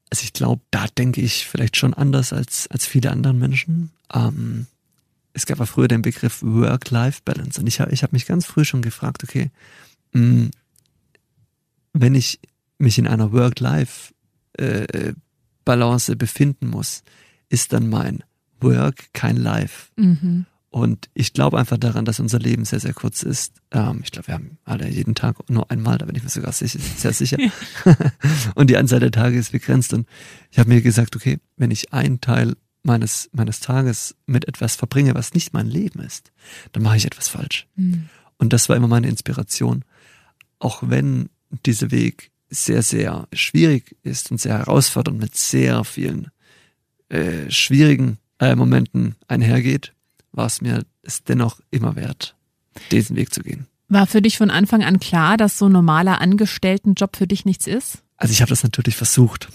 Also 0.09 0.23
ich 0.23 0.33
glaube, 0.33 0.63
da 0.71 0.85
denke 0.97 1.21
ich 1.21 1.45
vielleicht 1.45 1.77
schon 1.77 1.93
anders 1.93 2.33
als, 2.33 2.67
als 2.71 2.87
viele 2.87 3.11
andere 3.11 3.33
Menschen. 3.33 3.91
Ähm 4.11 4.65
es 5.35 5.45
gab 5.45 5.59
ja 5.59 5.65
früher 5.65 5.89
den 5.89 6.01
Begriff 6.01 6.41
Work-Life-Balance 6.41 7.59
und 7.59 7.67
ich 7.67 7.81
habe 7.81 7.91
ich 7.91 8.03
hab 8.03 8.13
mich 8.13 8.25
ganz 8.25 8.45
früh 8.45 8.63
schon 8.63 8.81
gefragt, 8.81 9.21
okay, 9.23 9.51
mh, 10.13 10.21
mm, 10.21 10.51
wenn 11.93 12.15
ich 12.15 12.39
mich 12.77 12.97
in 12.97 13.07
einer 13.07 13.31
Work-Life-Balance 13.31 16.11
äh, 16.11 16.15
befinden 16.15 16.67
muss, 16.67 17.03
ist 17.49 17.73
dann 17.73 17.89
mein 17.89 18.23
Work 18.59 19.13
kein 19.13 19.37
Life. 19.37 19.91
Mhm. 19.95 20.45
Und 20.69 21.09
ich 21.13 21.31
glaube 21.31 21.57
einfach 21.57 21.77
daran, 21.77 22.03
dass 22.03 22.19
unser 22.19 22.39
Leben 22.39 22.65
sehr, 22.65 22.81
sehr 22.81 22.93
kurz 22.93 23.23
ist. 23.23 23.53
Ähm, 23.71 24.01
ich 24.03 24.11
glaube, 24.11 24.27
wir 24.27 24.33
haben 24.33 24.57
alle 24.65 24.89
jeden 24.89 25.15
Tag 25.15 25.49
nur 25.49 25.71
einmal, 25.71 25.97
da 25.97 26.05
bin 26.05 26.15
ich 26.15 26.23
mir 26.23 26.29
sogar 26.29 26.51
sicher, 26.51 26.79
sehr 26.97 27.13
sicher. 27.13 27.37
und 28.55 28.69
die 28.69 28.75
Anzahl 28.75 28.99
der 28.99 29.11
Tage 29.11 29.37
ist 29.37 29.53
begrenzt. 29.53 29.93
Und 29.93 30.05
ich 30.51 30.59
habe 30.59 30.67
mir 30.69 30.81
gesagt, 30.81 31.15
okay, 31.15 31.39
wenn 31.55 31.71
ich 31.71 31.93
einen 31.93 32.19
Teil 32.19 32.57
meines, 32.85 33.29
meines 33.33 33.59
Tages 33.59 34.15
mit 34.25 34.47
etwas 34.47 34.75
verbringe, 34.75 35.15
was 35.15 35.33
nicht 35.33 35.53
mein 35.53 35.67
Leben 35.67 35.99
ist, 35.99 36.31
dann 36.71 36.83
mache 36.83 36.97
ich 36.97 37.05
etwas 37.05 37.27
falsch. 37.27 37.67
Mhm. 37.75 38.09
Und 38.37 38.53
das 38.53 38.69
war 38.69 38.75
immer 38.75 38.87
meine 38.87 39.07
Inspiration. 39.07 39.83
Auch 40.59 40.83
wenn 40.85 41.29
dieser 41.65 41.91
Weg 41.91 42.31
sehr, 42.49 42.81
sehr 42.81 43.27
schwierig 43.33 43.95
ist 44.03 44.31
und 44.31 44.39
sehr 44.39 44.57
herausfordernd 44.57 45.19
mit 45.19 45.35
sehr 45.35 45.83
vielen 45.83 46.29
äh, 47.09 47.49
schwierigen 47.49 48.17
äh, 48.39 48.55
Momenten 48.55 49.15
einhergeht, 49.27 49.93
war 50.31 50.45
es 50.45 50.61
mir 50.61 50.85
es 51.01 51.23
dennoch 51.23 51.59
immer 51.71 51.95
wert, 51.95 52.35
diesen 52.91 53.15
Weg 53.15 53.33
zu 53.33 53.41
gehen. 53.41 53.67
War 53.87 54.07
für 54.07 54.21
dich 54.21 54.37
von 54.37 54.49
Anfang 54.49 54.83
an 54.83 54.99
klar, 54.99 55.37
dass 55.37 55.57
so 55.57 55.67
ein 55.67 55.71
normaler 55.71 56.19
Angestelltenjob 56.19 57.15
für 57.15 57.27
dich 57.27 57.45
nichts 57.45 57.67
ist? 57.67 57.99
Also 58.17 58.31
ich 58.31 58.41
habe 58.41 58.49
das 58.49 58.63
natürlich 58.63 58.95
versucht. 58.95 59.49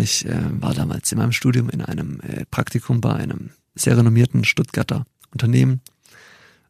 Ich 0.00 0.24
äh, 0.26 0.62
war 0.62 0.74
damals 0.74 1.10
in 1.10 1.18
meinem 1.18 1.32
Studium 1.32 1.68
in 1.68 1.82
einem 1.82 2.20
äh, 2.20 2.44
Praktikum 2.46 3.00
bei 3.00 3.14
einem 3.14 3.50
sehr 3.74 3.96
renommierten 3.96 4.44
Stuttgarter 4.44 5.06
Unternehmen, 5.32 5.80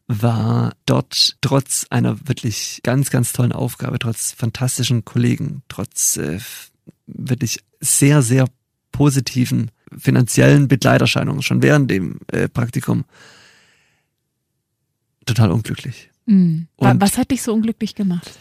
war 0.07 0.75
dort 0.85 1.37
trotz 1.41 1.85
einer 1.89 2.27
wirklich 2.27 2.81
ganz, 2.83 3.09
ganz 3.09 3.33
tollen 3.33 3.51
Aufgabe, 3.51 3.99
trotz 3.99 4.31
fantastischen 4.31 5.05
Kollegen, 5.05 5.63
trotz 5.67 6.17
äh, 6.17 6.39
wirklich 7.07 7.59
sehr, 7.79 8.21
sehr 8.21 8.47
positiven 8.91 9.71
finanziellen 9.97 10.67
Begleiterscheinungen 10.67 11.41
schon 11.41 11.61
während 11.61 11.91
dem 11.91 12.19
äh, 12.31 12.47
Praktikum 12.47 13.05
total 15.25 15.51
unglücklich. 15.51 16.09
Mhm. 16.25 16.67
Was 16.77 17.17
hat 17.17 17.31
dich 17.31 17.41
so 17.41 17.53
unglücklich 17.53 17.95
gemacht? 17.95 18.31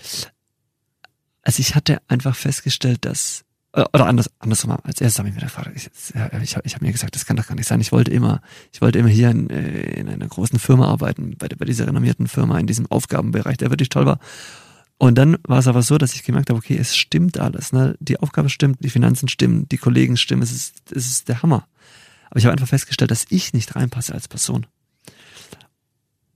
Also 1.43 1.61
ich 1.61 1.75
hatte 1.75 2.01
einfach 2.09 2.37
festgestellt, 2.37 3.05
dass 3.05 3.45
oder 3.75 4.07
anders, 4.07 4.29
andersrum, 4.39 4.77
als 4.83 5.01
erstes 5.01 5.19
habe 5.19 5.31
ich 5.31 5.35
mir 5.35 5.41
gefragt, 5.41 5.71
ich, 5.75 5.87
ich, 6.43 6.57
ich 6.63 6.75
habe 6.75 6.85
mir 6.85 6.93
gesagt, 6.93 7.15
das 7.15 7.25
kann 7.25 7.37
doch 7.37 7.47
gar 7.47 7.55
nicht 7.55 7.67
sein. 7.67 7.81
Ich 7.81 7.91
wollte 7.91 8.11
immer, 8.11 8.43
ich 8.71 8.83
wollte 8.83 8.99
immer 8.99 9.09
hier 9.09 9.31
in, 9.31 9.49
äh, 9.49 9.99
in 9.99 10.09
einer 10.11 10.29
großen 10.29 10.59
Firma 10.59 10.89
arbeiten, 10.89 11.37
bei, 11.39 11.49
bei 11.49 11.65
dieser 11.65 11.87
renommierten 11.87 12.29
Firma, 12.29 12.59
in 12.59 12.67
diesem 12.67 12.87
Aufgabenbereich, 12.87 13.57
der 13.57 13.71
wirklich 13.71 13.89
toll 13.89 14.05
war. 14.05 14.19
Und 14.99 15.17
dann 15.17 15.39
war 15.45 15.59
es 15.59 15.67
aber 15.67 15.83
so, 15.83 15.97
dass 15.97 16.15
ich 16.15 16.23
gemerkt 16.23 16.51
habe, 16.51 16.59
okay, 16.59 16.77
es 16.77 16.97
stimmt 16.97 17.39
alles. 17.39 17.73
Ne? 17.73 17.97
Die 17.99 18.21
Aufgabe 18.21 18.51
stimmt, 18.51 18.85
die 18.85 18.91
Finanzen 18.91 19.29
stimmen, 19.29 19.69
die 19.69 19.79
Kollegen 19.79 20.17
stimmen, 20.17 20.43
es 20.43 20.53
ist, 20.53 20.93
es 20.93 21.07
ist 21.07 21.29
der 21.29 21.43
Hammer. 21.43 21.67
Aber 22.29 22.39
ich 22.39 22.45
habe 22.45 22.53
einfach 22.53 22.69
festgestellt, 22.69 23.11
dass 23.11 23.27
ich 23.31 23.53
nicht 23.53 23.75
reinpasse 23.75 24.13
als 24.13 24.29
Person. 24.29 24.67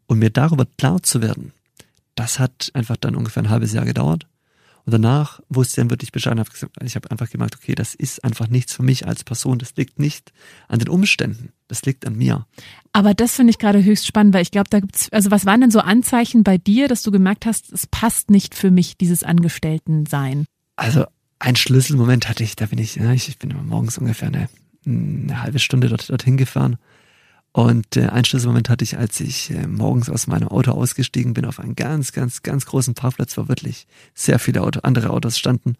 Und 0.07 0.19
mir 0.19 0.31
darüber 0.31 0.67
klar 0.79 1.03
zu 1.03 1.21
werden, 1.21 1.53
das 2.15 2.39
hat 2.39 2.71
einfach 2.75 2.97
dann 2.97 3.15
ungefähr 3.15 3.43
ein 3.43 3.51
halbes 3.51 3.73
Jahr 3.73 3.85
gedauert. 3.85 4.27
Und 4.87 4.93
danach 4.93 5.41
wusste 5.49 5.73
ich 5.73 5.77
dann 5.77 5.91
wirklich 5.91 6.13
Bescheid. 6.13 6.39
Ich 6.85 6.95
habe 6.95 7.11
einfach 7.11 7.29
gemerkt, 7.29 7.57
okay, 7.57 7.75
das 7.75 7.97
ist 7.97 8.23
einfach 8.23 8.49
nichts 8.49 8.73
für 8.73 8.85
mich 8.85 9.07
als 9.07 9.25
Person. 9.25 9.59
Das 9.59 9.75
liegt 9.75 9.99
nicht 9.99 10.33
an 10.69 10.79
den 10.79 10.89
Umständen. 10.89 11.51
Das 11.67 11.83
liegt 11.83 12.07
an 12.07 12.15
mir. 12.15 12.47
Aber 12.93 13.13
das 13.13 13.35
finde 13.35 13.51
ich 13.51 13.59
gerade 13.59 13.83
höchst 13.83 14.07
spannend, 14.07 14.33
weil 14.33 14.43
ich 14.43 14.53
glaube, 14.53 14.71
da 14.71 14.79
gibt's, 14.79 15.13
also 15.13 15.33
was 15.33 15.45
waren 15.45 15.61
denn 15.61 15.73
so 15.73 15.81
Anzeichen 15.81 16.45
bei 16.45 16.57
dir, 16.57 16.87
dass 16.87 17.03
du 17.03 17.11
gemerkt 17.11 17.47
hast, 17.47 17.73
es 17.73 17.89
passt 17.89 18.31
nicht 18.31 18.55
für 18.55 18.71
mich, 18.71 18.97
dieses 18.97 19.25
Angestelltensein? 19.25 20.47
Also 20.77 21.05
ein 21.41 21.57
Schlüsselmoment 21.57 22.29
hatte 22.29 22.45
ich, 22.45 22.55
da 22.55 22.67
bin 22.67 22.79
ich, 22.79 22.95
ja, 22.95 23.13
ich 23.13 23.39
bin 23.39 23.55
morgens 23.67 23.99
ungefähr 23.99 24.29
eine, 24.29 24.49
eine 24.87 25.43
halbe 25.43 25.59
Stunde 25.59 25.89
dort, 25.89 26.09
dorthin 26.09 26.37
gefahren 26.37 26.79
und 27.57 27.97
äh, 27.97 28.09
ein 28.09 28.27
Schlüsselmoment 28.27 28.69
hatte 28.69 28.85
ich, 28.85 28.99
als 28.99 29.19
ich 29.19 29.51
äh, 29.51 29.67
morgens 29.67 30.11
aus 30.11 30.27
meinem 30.27 30.49
Auto 30.49 30.73
ausgestiegen 30.73 31.33
bin 31.33 31.47
auf 31.47 31.59
einen 31.59 31.75
ganz, 31.75 32.13
ganz, 32.13 32.43
ganz 32.43 32.67
großen 32.67 32.93
Parkplatz, 32.93 33.39
wo 33.39 33.49
wirklich 33.49 33.87
sehr 34.13 34.39
viele 34.39 34.61
Auto, 34.61 34.81
andere 34.83 35.09
Autos 35.09 35.39
standen. 35.39 35.77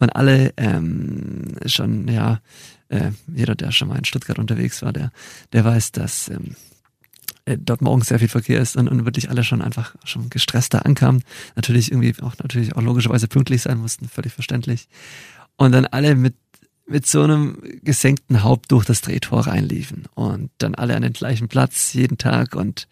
Und 0.00 0.10
alle 0.16 0.52
ähm, 0.56 1.54
schon, 1.66 2.08
ja, 2.08 2.40
äh, 2.88 3.12
jeder, 3.32 3.54
der 3.54 3.70
schon 3.70 3.86
mal 3.86 3.98
in 3.98 4.04
Stuttgart 4.04 4.40
unterwegs 4.40 4.82
war, 4.82 4.92
der, 4.92 5.12
der 5.52 5.64
weiß, 5.64 5.92
dass 5.92 6.30
ähm, 6.30 6.56
äh, 7.44 7.58
dort 7.60 7.80
morgens 7.80 8.08
sehr 8.08 8.18
viel 8.18 8.26
Verkehr 8.26 8.58
ist 8.58 8.76
und, 8.76 8.88
und 8.88 9.04
wirklich 9.04 9.30
alle 9.30 9.44
schon 9.44 9.62
einfach 9.62 9.94
schon 10.02 10.30
gestresster 10.30 10.84
ankamen. 10.84 11.22
Natürlich 11.54 11.92
irgendwie 11.92 12.20
auch 12.24 12.36
natürlich 12.38 12.74
auch 12.74 12.82
logischerweise 12.82 13.28
pünktlich 13.28 13.62
sein 13.62 13.78
mussten, 13.78 14.08
völlig 14.08 14.32
verständlich. 14.32 14.88
Und 15.56 15.70
dann 15.70 15.86
alle 15.86 16.16
mit 16.16 16.34
mit 16.86 17.06
so 17.06 17.22
einem 17.22 17.58
gesenkten 17.82 18.42
Haupt 18.42 18.70
durch 18.72 18.84
das 18.84 19.00
Drehtor 19.00 19.46
reinliefen 19.46 20.04
und 20.14 20.50
dann 20.58 20.74
alle 20.74 20.94
an 20.96 21.02
den 21.02 21.12
gleichen 21.12 21.48
Platz 21.48 21.92
jeden 21.94 22.18
Tag 22.18 22.54
und 22.54 22.88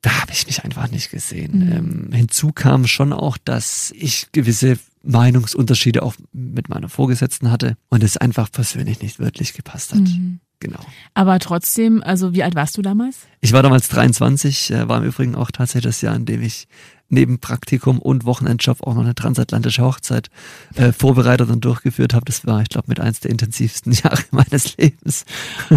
da 0.00 0.20
habe 0.20 0.32
ich 0.32 0.46
mich 0.46 0.64
einfach 0.64 0.90
nicht 0.90 1.10
gesehen. 1.10 1.66
Mhm. 1.66 1.72
Ähm, 1.72 2.12
hinzu 2.12 2.52
kam 2.52 2.86
schon 2.86 3.12
auch, 3.12 3.36
dass 3.36 3.92
ich 3.96 4.30
gewisse 4.30 4.78
Meinungsunterschiede 5.02 6.02
auch 6.02 6.14
mit 6.32 6.68
meiner 6.68 6.88
Vorgesetzten 6.88 7.50
hatte 7.50 7.76
und 7.88 8.04
es 8.04 8.16
einfach 8.16 8.50
persönlich 8.50 9.02
nicht 9.02 9.18
wirklich 9.18 9.54
gepasst 9.54 9.92
hat. 9.92 10.00
Mhm. 10.00 10.40
Genau. 10.60 10.80
Aber 11.14 11.38
trotzdem, 11.38 12.02
also 12.02 12.32
wie 12.34 12.42
alt 12.42 12.56
warst 12.56 12.76
du 12.76 12.82
damals? 12.82 13.20
Ich 13.40 13.52
war 13.52 13.62
damals 13.62 13.88
23, 13.88 14.72
äh, 14.72 14.88
war 14.88 14.98
im 14.98 15.04
Übrigen 15.04 15.34
auch 15.36 15.52
tatsächlich 15.52 15.84
das 15.84 16.00
Jahr, 16.00 16.16
in 16.16 16.26
dem 16.26 16.42
ich 16.42 16.66
neben 17.08 17.38
Praktikum 17.38 17.98
und 17.98 18.24
Wochenendjob 18.24 18.82
auch 18.82 18.94
noch 18.94 19.02
eine 19.02 19.14
transatlantische 19.14 19.82
Hochzeit 19.82 20.28
äh, 20.74 20.92
vorbereitet 20.92 21.50
und 21.50 21.64
durchgeführt 21.64 22.12
habe. 22.14 22.24
Das 22.26 22.46
war, 22.46 22.60
ich 22.60 22.68
glaube, 22.68 22.88
mit 22.88 23.00
eins 23.00 23.20
der 23.20 23.30
intensivsten 23.30 23.92
Jahre 24.04 24.22
meines 24.30 24.76
Lebens. 24.76 25.24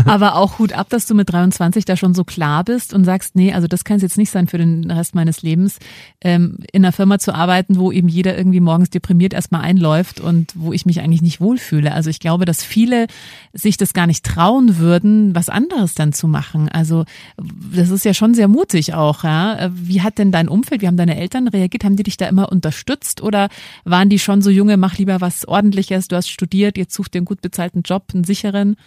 Aber 0.06 0.36
auch 0.36 0.60
Hut 0.60 0.74
ab, 0.74 0.90
dass 0.90 1.06
du 1.06 1.16
mit 1.16 1.32
23 1.32 1.86
da 1.86 1.96
schon 1.96 2.14
so 2.14 2.24
klar 2.24 2.64
bist 2.64 2.94
und 2.94 3.06
sagst, 3.06 3.36
nee, 3.36 3.54
also 3.54 3.68
das 3.68 3.84
kann 3.86 3.98
es 3.98 4.04
jetzt 4.04 4.18
nicht 4.18 4.32
sein 4.32 4.48
für 4.48 4.58
den 4.58 4.90
Rest 4.92 5.16
meines 5.16 5.42
Lebens, 5.42 5.78
ähm, 6.22 6.58
in 6.72 6.84
einer 6.84 6.92
Firma 6.92 7.20
zu 7.20 7.34
arbeiten, 7.34 7.78
wo 7.78 7.92
eben 7.92 8.10
jeder 8.10 8.38
irgendwie 8.38 8.60
morgens 8.60 8.90
deprimiert 8.90 9.34
erstmal 9.34 9.62
einläuft 9.62 10.20
und 10.20 10.52
wo 10.56 10.74
ich 10.74 10.86
mich 10.86 11.00
eigentlich 11.00 11.22
nicht 11.22 11.40
wohlfühle. 11.40 11.94
Also 11.94 12.10
ich 12.10 12.20
glaube, 12.20 12.46
dass 12.46 12.64
viele 12.64 13.08
sich 13.54 13.78
das 13.78 13.94
gar 13.94 14.08
nicht 14.08 14.26
trauen 14.26 14.78
würden, 14.78 15.34
was 15.34 15.48
anderes 15.48 15.94
dann 15.94 16.12
zu 16.12 16.28
machen. 16.28 16.68
Also 16.70 17.06
das 17.38 17.90
ist 17.90 18.04
ja 18.04 18.14
schon 18.14 18.34
sehr 18.34 18.48
mutig 18.48 18.94
auch. 18.94 19.24
Ja? 19.24 19.70
Wie 19.74 20.02
hat 20.02 20.18
denn 20.18 20.32
dein 20.32 20.50
Umfeld, 20.50 20.82
wie 20.82 20.88
haben 20.88 20.98
deine 20.98 21.21
Eltern 21.22 21.48
reagiert? 21.48 21.84
Haben 21.84 21.96
die 21.96 22.04
dich 22.04 22.18
da 22.18 22.28
immer 22.28 22.52
unterstützt 22.52 23.22
oder 23.22 23.50
waren 23.86 24.10
die 24.10 24.20
schon 24.20 24.42
so 24.42 24.50
junge, 24.50 24.78
mach 24.78 24.98
lieber 24.98 25.22
was 25.22 25.48
ordentliches, 25.48 26.08
du 26.08 26.16
hast 26.16 26.30
studiert, 26.30 26.78
jetzt 26.78 26.94
such 26.94 27.08
dir 27.08 27.20
einen 27.20 27.26
gut 27.26 27.42
bezahlten 27.42 27.84
Job, 27.84 28.10
einen 28.14 28.24
sicheren? 28.24 28.76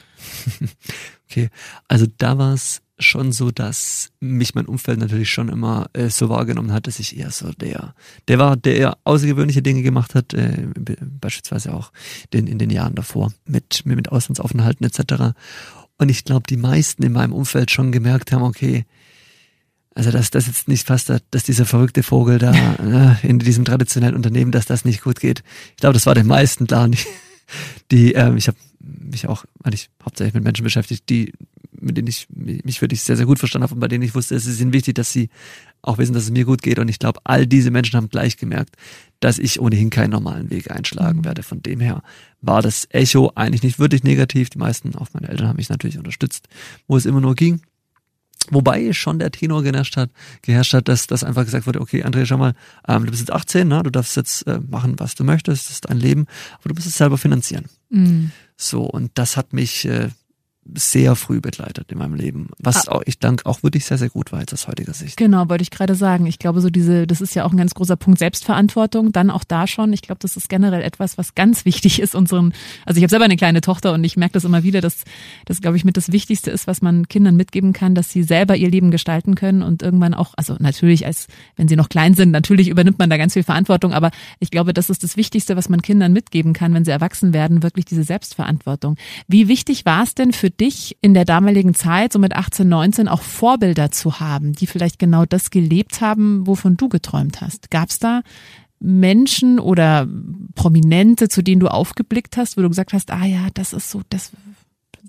Okay, 1.30 1.48
also 1.88 2.06
da 2.18 2.38
war 2.38 2.52
es 2.52 2.82
schon 2.98 3.32
so, 3.32 3.50
dass 3.50 4.12
mich 4.20 4.54
mein 4.54 4.66
Umfeld 4.66 5.00
natürlich 5.00 5.30
schon 5.30 5.48
immer 5.48 5.88
äh, 5.94 6.08
so 6.10 6.28
wahrgenommen 6.28 6.72
hat, 6.72 6.86
dass 6.86 7.00
ich 7.00 7.18
eher 7.18 7.30
so 7.30 7.50
der, 7.50 7.94
der 8.28 8.38
war, 8.38 8.56
der 8.56 8.76
eher 8.76 8.98
außergewöhnliche 9.04 9.62
Dinge 9.62 9.82
gemacht 9.82 10.14
hat, 10.14 10.32
äh, 10.34 10.68
beispielsweise 11.02 11.74
auch 11.74 11.92
den, 12.32 12.46
in 12.46 12.58
den 12.58 12.70
Jahren 12.70 12.94
davor 12.94 13.32
mit, 13.46 13.84
mit 13.84 14.12
Auslandsaufenthalten 14.12 14.86
etc. 14.86 15.34
Und 15.98 16.08
ich 16.08 16.24
glaube, 16.24 16.44
die 16.48 16.56
meisten 16.56 17.02
in 17.02 17.12
meinem 17.12 17.32
Umfeld 17.32 17.70
schon 17.70 17.90
gemerkt 17.90 18.30
haben, 18.30 18.42
okay, 18.42 18.84
also 19.94 20.10
dass 20.10 20.30
das 20.30 20.46
jetzt 20.46 20.68
nicht 20.68 20.86
fast, 20.86 21.12
dass 21.30 21.42
dieser 21.44 21.66
verrückte 21.66 22.02
Vogel 22.02 22.38
da 22.38 22.52
äh, 23.22 23.26
in 23.26 23.38
diesem 23.38 23.64
traditionellen 23.64 24.16
Unternehmen, 24.16 24.52
dass 24.52 24.66
das 24.66 24.84
nicht 24.84 25.02
gut 25.02 25.20
geht. 25.20 25.42
Ich 25.70 25.76
glaube, 25.76 25.94
das 25.94 26.06
war 26.06 26.14
den 26.14 26.26
meisten 26.26 26.66
klar. 26.66 26.88
Die, 26.88 26.98
die 27.90 28.12
ähm, 28.14 28.36
ich 28.36 28.48
habe 28.48 28.58
mich 28.80 29.28
auch 29.28 29.44
eigentlich 29.62 29.90
hauptsächlich 30.04 30.34
mit 30.34 30.44
Menschen 30.44 30.64
beschäftigt, 30.64 31.08
die 31.08 31.32
mit 31.80 31.96
denen 31.96 32.08
ich 32.08 32.26
mich 32.30 32.80
wirklich 32.80 33.02
sehr 33.02 33.16
sehr 33.16 33.26
gut 33.26 33.38
verstanden 33.38 33.64
habe 33.64 33.74
und 33.74 33.80
bei 33.80 33.88
denen 33.88 34.04
ich 34.04 34.14
wusste, 34.14 34.34
es 34.34 34.46
ist 34.46 34.60
ihnen 34.60 34.72
wichtig, 34.72 34.94
dass 34.94 35.12
sie 35.12 35.28
auch 35.82 35.98
wissen, 35.98 36.14
dass 36.14 36.24
es 36.24 36.30
mir 36.30 36.44
gut 36.44 36.62
geht. 36.62 36.78
Und 36.78 36.88
ich 36.88 36.98
glaube, 36.98 37.20
all 37.24 37.46
diese 37.46 37.70
Menschen 37.70 37.96
haben 37.96 38.08
gleich 38.08 38.36
gemerkt, 38.36 38.76
dass 39.20 39.38
ich 39.38 39.60
ohnehin 39.60 39.90
keinen 39.90 40.10
normalen 40.10 40.50
Weg 40.50 40.70
einschlagen 40.70 41.20
mhm. 41.20 41.24
werde. 41.24 41.42
Von 41.42 41.62
dem 41.62 41.80
her 41.80 42.02
war 42.40 42.62
das 42.62 42.86
Echo 42.90 43.32
eigentlich 43.34 43.62
nicht 43.62 43.78
wirklich 43.78 44.02
negativ. 44.02 44.50
Die 44.50 44.58
meisten, 44.58 44.94
auch 44.96 45.08
meine 45.12 45.28
Eltern, 45.28 45.48
haben 45.48 45.56
mich 45.56 45.68
natürlich 45.68 45.98
unterstützt, 45.98 46.48
wo 46.86 46.96
es 46.96 47.06
immer 47.06 47.20
nur 47.20 47.34
ging. 47.34 47.60
Wobei 48.50 48.92
schon 48.92 49.18
der 49.18 49.30
Tenor 49.30 49.62
geherrscht 49.62 49.96
hat, 49.96 50.10
geherrscht 50.42 50.74
hat, 50.74 50.88
dass 50.88 51.06
das 51.06 51.24
einfach 51.24 51.44
gesagt 51.44 51.66
wurde, 51.66 51.80
okay, 51.80 52.04
André, 52.04 52.26
schau 52.26 52.36
mal, 52.36 52.54
ähm, 52.86 53.04
du 53.04 53.10
bist 53.10 53.20
jetzt 53.20 53.32
18, 53.32 53.68
ne? 53.68 53.82
du 53.82 53.90
darfst 53.90 54.16
jetzt 54.16 54.46
äh, 54.46 54.60
machen, 54.68 54.98
was 54.98 55.14
du 55.14 55.24
möchtest, 55.24 55.66
das 55.66 55.74
ist 55.74 55.88
dein 55.88 55.98
Leben, 55.98 56.26
aber 56.58 56.68
du 56.68 56.74
musst 56.74 56.86
es 56.86 56.96
selber 56.96 57.18
finanzieren. 57.18 57.66
Mhm. 57.90 58.32
So, 58.56 58.82
und 58.82 59.12
das 59.14 59.36
hat 59.36 59.52
mich 59.52 59.86
äh, 59.86 60.08
sehr 60.73 61.14
früh 61.14 61.40
begleitet 61.40 61.92
in 61.92 61.99
meinem 61.99 62.14
Leben. 62.14 62.49
Was 62.59 62.88
ah. 62.88 62.92
auch, 62.92 63.02
ich 63.04 63.18
danke 63.18 63.44
auch 63.47 63.62
wirklich 63.62 63.85
sehr, 63.85 63.99
sehr 63.99 64.09
gut 64.09 64.33
war 64.33 64.40
jetzt 64.40 64.52
aus 64.54 64.66
heutiger 64.66 64.94
Sicht. 64.94 65.16
Genau, 65.16 65.49
wollte 65.49 65.62
ich 65.62 65.71
gerade 65.71 65.94
sagen. 65.94 66.26
Ich 66.26 66.38
glaube, 66.38 66.61
so 66.61 66.71
diese, 66.71 67.06
das 67.06 67.21
ist 67.21 67.35
ja 67.35 67.44
auch 67.44 67.52
ein 67.52 67.59
ganz 67.59 67.75
großer 67.75 67.97
Punkt 67.97 68.18
Selbstverantwortung. 68.18 69.12
Dann 69.12 69.30
auch 69.30 69.44
da 69.44 69.66
schon. 69.66 69.92
Ich 69.92 70.02
glaube, 70.02 70.21
das 70.21 70.37
ist 70.37 70.49
generell 70.49 70.83
etwas, 70.83 71.18
was 71.18 71.35
ganz 71.35 71.64
wichtig 71.64 72.00
ist 72.00 72.14
unseren, 72.14 72.54
also 72.87 72.99
ich 72.99 73.02
habe 73.02 73.11
selber 73.11 73.26
eine 73.26 73.37
kleine 73.37 73.61
Tochter 73.61 73.92
und 73.92 74.04
ich 74.04 74.16
merke 74.16 74.33
das 74.33 74.44
immer 74.44 74.62
wieder, 74.62 74.80
dass 74.80 75.04
das, 75.44 75.61
glaube 75.61 75.76
ich, 75.76 75.85
mit 75.85 75.97
das 75.97 76.12
Wichtigste 76.12 76.50
ist, 76.50 76.66
was 76.66 76.80
man 76.80 77.09
Kindern 77.09 77.37
mitgeben 77.37 77.73
kann, 77.73 77.94
dass 77.94 78.11
sie 78.11 78.23
selber 78.23 78.56
ihr 78.56 78.71
Leben 78.71 78.90
gestalten 78.90 79.35
können 79.35 79.62
und 79.62 79.83
irgendwann 79.83 80.14
auch, 80.14 80.35
also 80.37 80.56
natürlich 80.59 81.04
als, 81.04 81.26
wenn 81.56 81.68
sie 81.68 81.76
noch 81.76 81.88
klein 81.88 82.14
sind, 82.14 82.30
natürlich 82.30 82.68
übernimmt 82.68 82.99
man 82.99 83.11
da 83.11 83.16
ganz 83.16 83.35
viel 83.35 83.42
Verantwortung, 83.42 83.92
aber 83.92 84.11
ich 84.40 84.50
glaube, 84.50 84.73
das 84.73 84.88
ist 84.88 85.02
das 85.02 85.16
Wichtigste, 85.16 85.56
was 85.56 85.68
man 85.68 85.83
Kindern 85.83 86.12
mitgeben 86.12 86.52
kann, 86.52 86.73
wenn 86.75 86.85
sie 86.85 86.90
erwachsen 86.90 87.33
werden, 87.33 87.62
wirklich 87.62 87.85
diese 87.85 88.04
Selbstverantwortung. 88.04 88.97
Wie 89.28 89.49
wichtig 89.49 89.85
war 89.85 90.02
es 90.02 90.14
denn 90.14 90.33
für 90.33 90.53
dich 90.61 90.96
in 91.00 91.14
der 91.14 91.25
damaligen 91.25 91.75
Zeit, 91.75 92.12
so 92.12 92.18
mit 92.18 92.34
18, 92.34 92.68
19, 92.68 93.08
auch 93.08 93.23
Vorbilder 93.23 93.90
zu 93.90 94.20
haben, 94.20 94.52
die 94.52 94.66
vielleicht 94.66 94.99
genau 94.99 95.25
das 95.25 95.50
gelebt 95.50 96.00
haben, 96.00 96.46
wovon 96.46 96.76
du 96.76 96.88
geträumt 96.88 97.40
hast? 97.40 97.70
Gab 97.70 97.90
es 97.90 97.99
da 97.99 98.23
Menschen 98.80 99.58
oder 99.58 100.06
Prominente, 100.54 101.28
zu 101.28 101.42
denen 101.42 101.61
du 101.61 101.68
aufgeblickt 101.68 102.37
hast, 102.37 102.56
wo 102.56 102.62
du 102.62 102.68
gesagt 102.68 102.92
hast, 102.92 103.11
ah 103.11 103.25
ja, 103.25 103.49
das 103.54 103.73
ist 103.73 103.90
so, 103.90 104.02
das, 104.11 104.32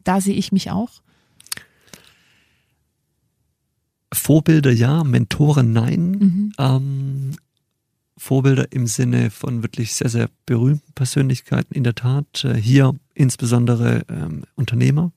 da 0.04 0.22
sehe 0.22 0.36
ich 0.36 0.52
mich 0.52 0.72
auch? 0.72 0.90
Vorbilder 4.14 4.72
ja, 4.72 5.04
Mentoren 5.04 5.74
nein. 5.74 6.12
Mhm. 6.12 6.54
Ähm, 6.58 7.32
Vorbilder 8.18 8.72
im 8.72 8.88
Sinne 8.88 9.30
von 9.30 9.62
wirklich 9.62 9.94
sehr, 9.94 10.10
sehr 10.10 10.30
berühmten 10.46 10.94
Persönlichkeiten 10.94 11.74
in 11.74 11.84
der 11.84 11.96
Tat. 11.96 12.46
Äh, 12.46 12.56
hier 12.56 12.96
insbesondere 13.14 14.04
ähm, 14.10 14.46
Unternehmer, 14.56 15.12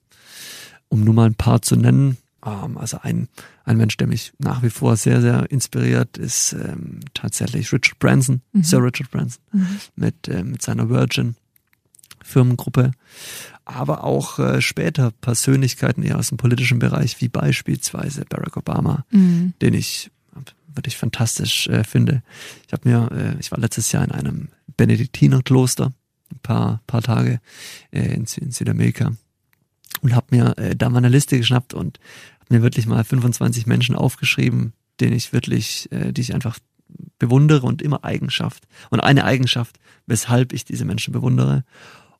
um 0.88 1.04
nur 1.04 1.14
mal 1.14 1.26
ein 1.26 1.34
paar 1.34 1.62
zu 1.62 1.76
nennen, 1.76 2.16
ähm, 2.44 2.78
also 2.78 2.98
ein, 3.02 3.28
ein 3.64 3.76
Mensch, 3.76 3.96
der 3.96 4.06
mich 4.06 4.32
nach 4.38 4.62
wie 4.62 4.70
vor 4.70 4.96
sehr, 4.96 5.20
sehr 5.20 5.50
inspiriert, 5.50 6.18
ist 6.18 6.52
ähm, 6.52 7.00
tatsächlich 7.14 7.72
Richard 7.72 7.98
Branson, 7.98 8.42
mhm. 8.52 8.62
Sir 8.62 8.82
Richard 8.82 9.10
Branson, 9.10 9.42
mhm. 9.52 9.78
mit, 9.96 10.28
äh, 10.28 10.42
mit 10.42 10.62
seiner 10.62 10.88
Virgin 10.88 11.36
Firmengruppe, 12.22 12.92
aber 13.64 14.04
auch 14.04 14.38
äh, 14.38 14.60
später 14.60 15.12
Persönlichkeiten 15.20 16.02
eher 16.02 16.18
aus 16.18 16.28
dem 16.28 16.36
politischen 16.36 16.78
Bereich, 16.78 17.20
wie 17.20 17.28
beispielsweise 17.28 18.24
Barack 18.28 18.56
Obama, 18.56 19.04
mhm. 19.10 19.54
den 19.62 19.74
ich 19.74 20.10
wirklich 20.74 20.96
fantastisch 20.96 21.68
äh, 21.68 21.84
finde. 21.84 22.22
Ich 22.66 22.72
habe 22.72 22.88
mir, 22.88 23.10
äh, 23.12 23.40
ich 23.40 23.50
war 23.50 23.58
letztes 23.58 23.90
Jahr 23.92 24.04
in 24.04 24.12
einem 24.12 24.48
Benediktinerkloster, 24.76 25.92
ein 26.30 26.38
paar, 26.42 26.80
paar 26.86 27.02
Tage 27.02 27.40
äh, 27.90 28.14
in, 28.14 28.26
in 28.36 28.52
Südamerika 28.52 29.12
und 30.00 30.14
habe 30.14 30.36
mir 30.36 30.58
äh, 30.58 30.76
da 30.76 30.88
meine 30.90 31.08
Liste 31.08 31.38
geschnappt 31.38 31.74
und 31.74 31.98
habe 32.40 32.54
mir 32.56 32.62
wirklich 32.62 32.86
mal 32.86 33.04
25 33.04 33.66
Menschen 33.66 33.94
aufgeschrieben, 33.94 34.72
denen 35.00 35.14
ich 35.14 35.32
wirklich, 35.32 35.90
äh, 35.92 36.12
die 36.12 36.20
ich 36.20 36.34
einfach 36.34 36.58
bewundere 37.18 37.66
und 37.66 37.82
immer 37.82 38.04
Eigenschaft 38.04 38.64
und 38.90 39.00
eine 39.00 39.24
Eigenschaft, 39.24 39.78
weshalb 40.06 40.52
ich 40.52 40.64
diese 40.64 40.84
Menschen 40.84 41.12
bewundere. 41.12 41.64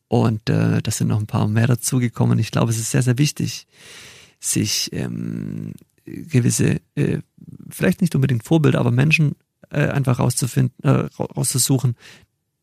Und 0.08 0.48
äh, 0.48 0.82
das 0.82 0.98
sind 0.98 1.08
noch 1.08 1.18
ein 1.18 1.26
paar 1.26 1.48
mehr 1.48 1.66
dazugekommen. 1.66 2.38
Ich 2.38 2.50
glaube, 2.50 2.70
es 2.70 2.78
ist 2.78 2.90
sehr, 2.90 3.02
sehr 3.02 3.18
wichtig, 3.18 3.66
sich 4.40 4.90
ähm, 4.92 5.74
gewisse, 6.04 6.80
äh, 6.94 7.18
vielleicht 7.68 8.00
nicht 8.00 8.14
unbedingt 8.14 8.44
Vorbilder, 8.44 8.80
aber 8.80 8.90
Menschen 8.90 9.36
äh, 9.70 9.88
einfach 9.88 10.18
rauszufinden, 10.18 10.74
äh, 10.82 11.08
rauszusuchen, 11.18 11.96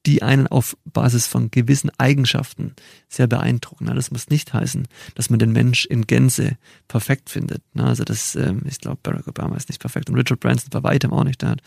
die 0.05 0.21
einen 0.21 0.47
auf 0.47 0.77
Basis 0.85 1.27
von 1.27 1.51
gewissen 1.51 1.91
Eigenschaften 1.97 2.75
sehr 3.09 3.27
beeindrucken. 3.27 3.85
Das 3.87 4.11
muss 4.11 4.29
nicht 4.29 4.53
heißen, 4.53 4.87
dass 5.15 5.29
man 5.29 5.39
den 5.39 5.51
Mensch 5.51 5.85
in 5.85 6.05
Gänze 6.05 6.57
perfekt 6.87 7.29
findet. 7.29 7.61
Also 7.75 8.03
das, 8.03 8.35
ähm, 8.35 8.61
ich 8.65 8.79
glaube, 8.79 8.99
Barack 9.01 9.27
Obama 9.27 9.55
ist 9.55 9.69
nicht 9.69 9.81
perfekt 9.81 10.09
und 10.09 10.15
Richard 10.15 10.39
Branson 10.39 10.69
bei 10.69 10.83
weitem 10.83 11.11
auch 11.13 11.23
nicht. 11.23 11.41
Der 11.41 11.49
hat 11.49 11.61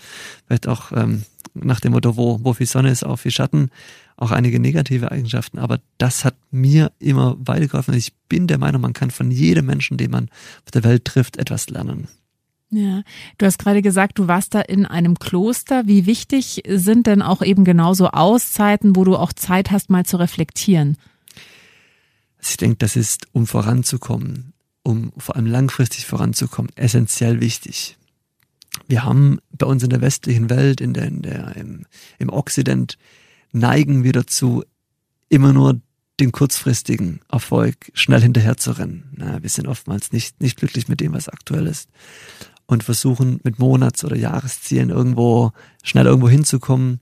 vielleicht 0.47 0.69
auch 0.69 0.93
ähm, 0.93 1.25
nach 1.55 1.81
dem 1.81 1.93
Motto, 1.93 2.17
wo, 2.17 2.39
wo 2.43 2.53
viel 2.55 2.67
Sonne 2.67 2.91
ist, 2.91 3.05
auch 3.05 3.17
viel 3.17 3.33
Schatten, 3.33 3.71
auch 4.17 4.31
einige 4.31 4.61
negative 4.61 5.11
Eigenschaften. 5.11 5.59
Aber 5.59 5.81
das 5.99 6.25
hat 6.25 6.37
mir 6.51 6.93
immer 6.99 7.37
weitergeholfen. 7.39 7.95
Ich 7.95 8.15
bin 8.29 8.47
der 8.47 8.59
Meinung, 8.59 8.83
man 8.83 8.93
kann 8.93 9.11
von 9.11 9.31
jedem 9.31 9.67
Menschen, 9.67 9.97
den 9.97 10.11
man 10.11 10.29
auf 10.65 10.71
der 10.73 10.85
Welt 10.85 11.05
trifft, 11.05 11.37
etwas 11.37 11.69
lernen. 11.71 12.09
Ja, 12.71 13.03
du 13.39 13.47
hast 13.47 13.59
gerade 13.59 13.81
gesagt, 13.81 14.19
du 14.19 14.29
warst 14.29 14.55
da 14.55 14.61
in 14.61 14.85
einem 14.85 15.19
Kloster. 15.19 15.87
Wie 15.87 16.05
wichtig 16.05 16.63
sind 16.69 17.07
denn 17.07 17.23
auch 17.23 17.41
eben 17.41 17.65
genauso 17.65 18.09
Auszeiten, 18.09 18.95
wo 18.95 19.05
du 19.05 19.17
auch 19.17 19.33
Zeit 19.33 19.71
hast, 19.71 19.89
mal 19.89 20.05
zu 20.05 20.19
reflektieren? 20.19 20.99
Ich 22.41 22.59
denke, 22.59 22.77
das 22.77 22.95
ist, 22.95 23.27
um 23.33 23.47
voranzukommen, 23.47 24.53
um 24.83 25.13
vor 25.17 25.37
allem 25.37 25.47
langfristig 25.47 26.05
voranzukommen, 26.05 26.71
essentiell 26.77 27.41
wichtig. 27.41 27.97
Wir 28.87 29.03
haben 29.03 29.39
bei 29.51 29.67
uns 29.67 29.83
in 29.83 29.91
der 29.91 30.03
westlichen 30.03 30.51
Welt, 30.51 30.81
in 30.83 30.93
der, 30.93 31.07
in 31.07 31.23
der, 31.23 31.57
im, 31.57 31.87
im 32.19 32.29
Occident, 32.29 32.99
neigen 33.51 34.05
wir 34.05 34.13
dazu, 34.13 34.63
immer 35.31 35.55
nur 35.55 35.81
den 36.21 36.33
kurzfristigen 36.33 37.21
Erfolg 37.31 37.91
schnell 37.95 38.21
hinterher 38.21 38.57
zu 38.57 38.73
rennen. 38.73 39.11
Na, 39.17 39.43
wir 39.43 39.49
sind 39.49 39.69
oftmals 39.69 40.13
nicht, 40.13 40.41
nicht 40.41 40.59
glücklich 40.59 40.89
mit 40.89 41.01
dem, 41.01 41.13
was 41.13 41.29
aktuell 41.29 41.67
ist 41.67 41.89
und 42.69 42.85
versuchen 42.85 43.41
mit 43.43 43.59
Monats- 43.59 44.05
oder 44.05 44.15
Jahreszielen 44.15 44.91
irgendwo 44.91 45.53
schnell 45.83 46.07
irgendwo 46.07 46.29
hinzukommen. 46.29 47.01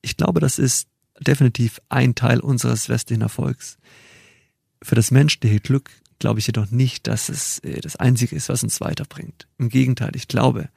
Ich 0.00 0.16
glaube, 0.16 0.40
das 0.40 0.58
ist 0.58 0.88
definitiv 1.20 1.80
ein 1.88 2.14
Teil 2.14 2.40
unseres 2.40 2.88
westlichen 2.88 3.22
Erfolgs. 3.22 3.76
Für 4.80 4.94
das 4.94 5.10
menschliche 5.10 5.60
Glück 5.60 5.90
glaube 6.20 6.38
ich 6.38 6.46
jedoch 6.46 6.70
nicht, 6.70 7.08
dass 7.08 7.28
es 7.28 7.58
äh, 7.60 7.80
das 7.80 7.96
Einzige 7.96 8.36
ist, 8.36 8.48
was 8.48 8.62
uns 8.62 8.80
weiterbringt. 8.80 9.48
Im 9.58 9.68
Gegenteil, 9.68 10.12
ich 10.14 10.28
glaube, 10.28 10.68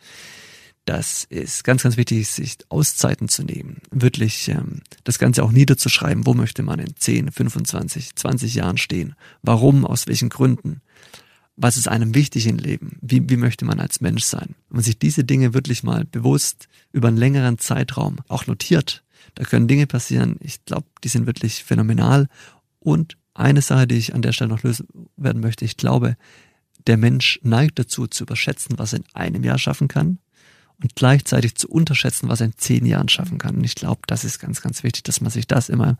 dass 0.85 1.27
es 1.29 1.63
ganz, 1.63 1.83
ganz 1.83 1.97
wichtig 1.97 2.21
ist, 2.21 2.35
sich 2.35 2.57
Auszeiten 2.69 3.29
zu 3.29 3.43
nehmen, 3.43 3.81
wirklich 3.91 4.47
ähm, 4.47 4.81
das 5.03 5.19
Ganze 5.19 5.43
auch 5.43 5.51
niederzuschreiben, 5.51 6.25
wo 6.25 6.33
möchte 6.33 6.63
man 6.63 6.79
in 6.79 6.95
10, 6.95 7.31
25, 7.31 8.15
20 8.15 8.55
Jahren 8.55 8.77
stehen, 8.77 9.15
warum, 9.43 9.85
aus 9.85 10.07
welchen 10.07 10.29
Gründen 10.29 10.81
was 11.57 11.75
ist 11.75 11.87
einem 11.87 12.13
wichtig 12.13 12.45
im 12.47 12.57
Leben? 12.57 12.97
Wie, 13.01 13.27
wie 13.29 13.35
möchte 13.37 13.65
man 13.65 13.79
als 13.79 13.99
Mensch 13.99 14.23
sein? 14.23 14.55
Wenn 14.69 14.77
man 14.77 14.83
sich 14.83 14.99
diese 14.99 15.23
Dinge 15.23 15.53
wirklich 15.53 15.83
mal 15.83 16.05
bewusst 16.05 16.67
über 16.93 17.07
einen 17.07 17.17
längeren 17.17 17.57
Zeitraum 17.57 18.17
auch 18.27 18.45
notiert, 18.45 19.03
da 19.35 19.43
können 19.43 19.67
Dinge 19.67 19.87
passieren, 19.87 20.37
ich 20.39 20.63
glaube, 20.65 20.87
die 21.03 21.09
sind 21.09 21.25
wirklich 21.25 21.63
phänomenal. 21.63 22.27
Und 22.79 23.17
eine 23.33 23.61
Sache, 23.61 23.87
die 23.87 23.95
ich 23.95 24.13
an 24.13 24.21
der 24.21 24.31
Stelle 24.31 24.49
noch 24.49 24.63
lösen 24.63 24.87
werden 25.17 25.41
möchte, 25.41 25.65
ich 25.65 25.77
glaube, 25.77 26.15
der 26.85 26.97
Mensch 26.97 27.39
neigt 27.43 27.79
dazu 27.79 28.07
zu 28.07 28.23
überschätzen, 28.23 28.77
was 28.77 28.93
er 28.93 28.99
in 28.99 29.05
einem 29.13 29.43
Jahr 29.43 29.59
schaffen 29.59 29.87
kann 29.87 30.19
und 30.81 30.95
gleichzeitig 30.95 31.55
zu 31.55 31.67
unterschätzen, 31.67 32.29
was 32.29 32.39
er 32.39 32.47
in 32.47 32.57
zehn 32.57 32.85
Jahren 32.85 33.09
schaffen 33.09 33.39
kann. 33.39 33.55
Und 33.55 33.63
ich 33.63 33.75
glaube, 33.75 34.01
das 34.07 34.23
ist 34.23 34.39
ganz, 34.39 34.61
ganz 34.61 34.83
wichtig, 34.83 35.03
dass 35.03 35.21
man 35.21 35.31
sich 35.31 35.47
das 35.47 35.69
immer 35.69 35.97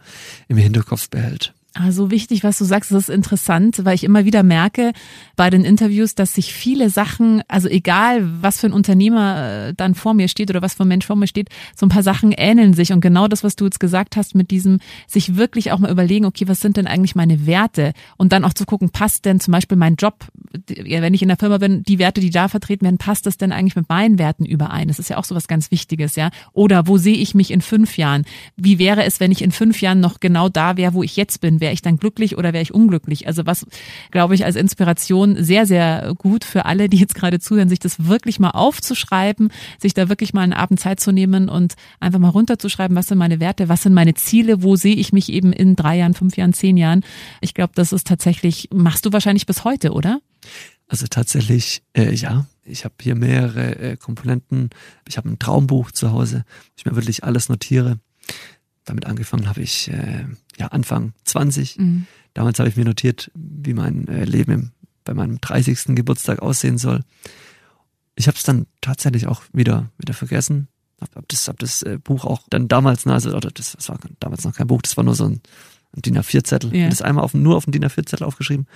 im 0.47 0.57
Hinterkopf 0.57 1.09
behält. 1.09 1.53
Also 1.79 2.09
wichtig, 2.09 2.43
was 2.43 2.57
du 2.57 2.65
sagst, 2.65 2.91
das 2.91 3.03
ist 3.03 3.09
interessant, 3.09 3.85
weil 3.85 3.93
ich 3.93 4.03
immer 4.03 4.25
wieder 4.25 4.41
merke 4.41 4.93
bei 5.35 5.49
den 5.49 5.63
Interviews, 5.63 6.15
dass 6.15 6.33
sich 6.33 6.53
viele 6.53 6.89
Sachen, 6.89 7.43
also 7.47 7.67
egal 7.67 8.27
was 8.41 8.59
für 8.59 8.67
ein 8.67 8.73
Unternehmer 8.73 9.67
äh, 9.67 9.73
dann 9.75 9.93
vor 9.93 10.13
mir 10.13 10.27
steht 10.27 10.49
oder 10.49 10.61
was 10.61 10.73
für 10.73 10.83
ein 10.83 10.87
Mensch 10.87 11.05
vor 11.05 11.15
mir 11.15 11.27
steht, 11.27 11.49
so 11.75 11.85
ein 11.85 11.89
paar 11.89 12.03
Sachen 12.03 12.31
ähneln 12.31 12.73
sich. 12.73 12.93
Und 12.93 13.01
genau 13.01 13.27
das, 13.27 13.43
was 13.43 13.55
du 13.55 13.65
jetzt 13.65 13.79
gesagt 13.79 14.15
hast, 14.17 14.33
mit 14.33 14.49
diesem 14.49 14.79
sich 15.05 15.35
wirklich 15.35 15.71
auch 15.71 15.77
mal 15.77 15.91
überlegen, 15.91 16.25
okay, 16.25 16.47
was 16.47 16.61
sind 16.61 16.77
denn 16.77 16.87
eigentlich 16.87 17.15
meine 17.15 17.45
Werte? 17.45 17.93
Und 18.17 18.31
dann 18.31 18.43
auch 18.43 18.53
zu 18.53 18.65
gucken, 18.65 18.89
passt 18.89 19.25
denn 19.25 19.39
zum 19.39 19.51
Beispiel 19.51 19.77
mein 19.77 19.95
Job, 19.95 20.25
wenn 20.67 21.13
ich 21.13 21.21
in 21.21 21.27
der 21.27 21.37
Firma 21.37 21.59
bin, 21.59 21.83
die 21.83 21.99
Werte, 21.99 22.21
die 22.21 22.31
da 22.31 22.47
vertreten 22.47 22.85
werden, 22.85 22.97
passt 22.97 23.27
das 23.27 23.37
denn 23.37 23.51
eigentlich 23.51 23.75
mit 23.75 23.89
meinen 23.89 24.17
Werten 24.17 24.45
überein? 24.45 24.87
Das 24.87 24.97
ist 24.97 25.09
ja 25.09 25.17
auch 25.17 25.25
so 25.25 25.35
was 25.35 25.47
ganz 25.47 25.69
Wichtiges, 25.69 26.15
ja. 26.15 26.31
Oder 26.53 26.87
wo 26.87 26.97
sehe 26.97 27.17
ich 27.17 27.35
mich 27.35 27.51
in 27.51 27.61
fünf 27.61 27.97
Jahren? 27.97 28.25
Wie 28.55 28.79
wäre 28.79 29.03
es, 29.03 29.19
wenn 29.19 29.31
ich 29.31 29.43
in 29.43 29.51
fünf 29.51 29.81
Jahren 29.81 29.99
noch 29.99 30.19
genau 30.19 30.49
da 30.49 30.77
wäre, 30.77 30.93
wo 30.93 31.03
ich 31.03 31.15
jetzt 31.15 31.41
bin? 31.41 31.61
Wäre 31.67 31.73
ich 31.73 31.81
dann 31.81 31.97
glücklich 31.97 32.37
oder 32.37 32.53
wäre 32.53 32.63
ich 32.63 32.73
unglücklich? 32.73 33.27
Also 33.27 33.45
was, 33.45 33.65
glaube 34.11 34.35
ich, 34.35 34.45
als 34.45 34.55
Inspiration 34.55 35.43
sehr, 35.43 35.65
sehr 35.65 36.13
gut 36.17 36.45
für 36.45 36.63
alle, 36.63 36.87
die 36.87 36.95
jetzt 36.95 37.13
gerade 37.13 37.41
zuhören, 37.41 37.67
sich 37.67 37.79
das 37.79 38.05
wirklich 38.05 38.39
mal 38.39 38.51
aufzuschreiben, 38.51 39.51
sich 39.77 39.93
da 39.93 40.07
wirklich 40.07 40.33
mal 40.33 40.43
einen 40.43 40.53
Abend 40.53 40.79
Zeit 40.79 41.01
zu 41.01 41.11
nehmen 41.11 41.49
und 41.49 41.75
einfach 41.99 42.19
mal 42.19 42.29
runterzuschreiben, 42.29 42.95
was 42.95 43.07
sind 43.07 43.17
meine 43.17 43.41
Werte, 43.41 43.67
was 43.67 43.83
sind 43.83 43.93
meine 43.93 44.13
Ziele, 44.13 44.63
wo 44.63 44.77
sehe 44.77 44.95
ich 44.95 45.11
mich 45.11 45.29
eben 45.29 45.51
in 45.51 45.75
drei 45.75 45.97
Jahren, 45.97 46.13
fünf 46.13 46.37
Jahren, 46.37 46.53
zehn 46.53 46.77
Jahren. 46.77 47.03
Ich 47.41 47.53
glaube, 47.53 47.73
das 47.75 47.91
ist 47.91 48.07
tatsächlich, 48.07 48.69
machst 48.73 49.05
du 49.05 49.11
wahrscheinlich 49.11 49.45
bis 49.45 49.65
heute, 49.65 49.91
oder? 49.91 50.21
Also 50.87 51.05
tatsächlich, 51.07 51.83
äh, 51.97 52.13
ja. 52.13 52.45
Ich 52.63 52.85
habe 52.85 52.95
hier 53.01 53.15
mehrere 53.15 53.77
äh, 53.77 53.97
Komponenten. 53.97 54.69
Ich 55.05 55.17
habe 55.17 55.29
ein 55.29 55.39
Traumbuch 55.39 55.91
zu 55.91 56.13
Hause, 56.13 56.45
wo 56.47 56.73
ich 56.77 56.85
mir 56.85 56.95
wirklich 56.95 57.25
alles 57.25 57.49
notiere. 57.49 57.99
Damit 58.87 59.05
angefangen 59.05 59.47
habe 59.47 59.61
ich 59.61 59.89
äh, 59.89 60.25
ja 60.57 60.67
Anfang 60.67 61.13
20. 61.25 61.77
Mhm. 61.77 62.07
Damals 62.33 62.57
habe 62.57 62.69
ich 62.69 62.77
mir 62.77 62.85
notiert, 62.85 63.29
wie 63.35 63.73
mein 63.73 64.07
äh, 64.07 64.23
Leben 64.23 64.51
im, 64.51 64.71
bei 65.03 65.13
meinem 65.13 65.39
30. 65.41 65.95
Geburtstag 65.95 66.39
aussehen 66.39 66.77
soll. 66.77 67.03
Ich 68.15 68.27
habe 68.27 68.37
es 68.37 68.43
dann 68.43 68.65
tatsächlich 68.79 69.27
auch 69.27 69.43
wieder 69.51 69.91
wieder 69.97 70.13
vergessen. 70.13 70.69
Hab, 71.01 71.15
hab 71.15 71.27
das, 71.27 71.47
hab 71.49 71.59
das 71.59 71.83
äh, 71.83 71.99
Buch 72.01 72.23
auch 72.23 72.43
dann 72.49 72.69
damals, 72.69 73.05
na, 73.05 73.13
also 73.13 73.35
oder 73.35 73.51
das, 73.51 73.73
das 73.73 73.89
war 73.89 73.99
damals 74.19 74.45
noch 74.45 74.55
kein 74.55 74.67
Buch, 74.67 74.81
das 74.81 74.95
war 74.95 75.03
nur 75.03 75.15
so 75.15 75.25
ein, 75.25 75.41
ein 75.95 76.01
DIN 76.01 76.17
A4-Zettel. 76.17 76.73
Yeah. 76.73 76.89
Das 76.89 77.01
einmal 77.01 77.25
auf, 77.25 77.33
nur 77.33 77.57
auf 77.57 77.65
dem 77.65 77.73
DIN 77.73 77.85
A4-Zettel 77.85 78.25
aufgeschrieben. 78.25 78.67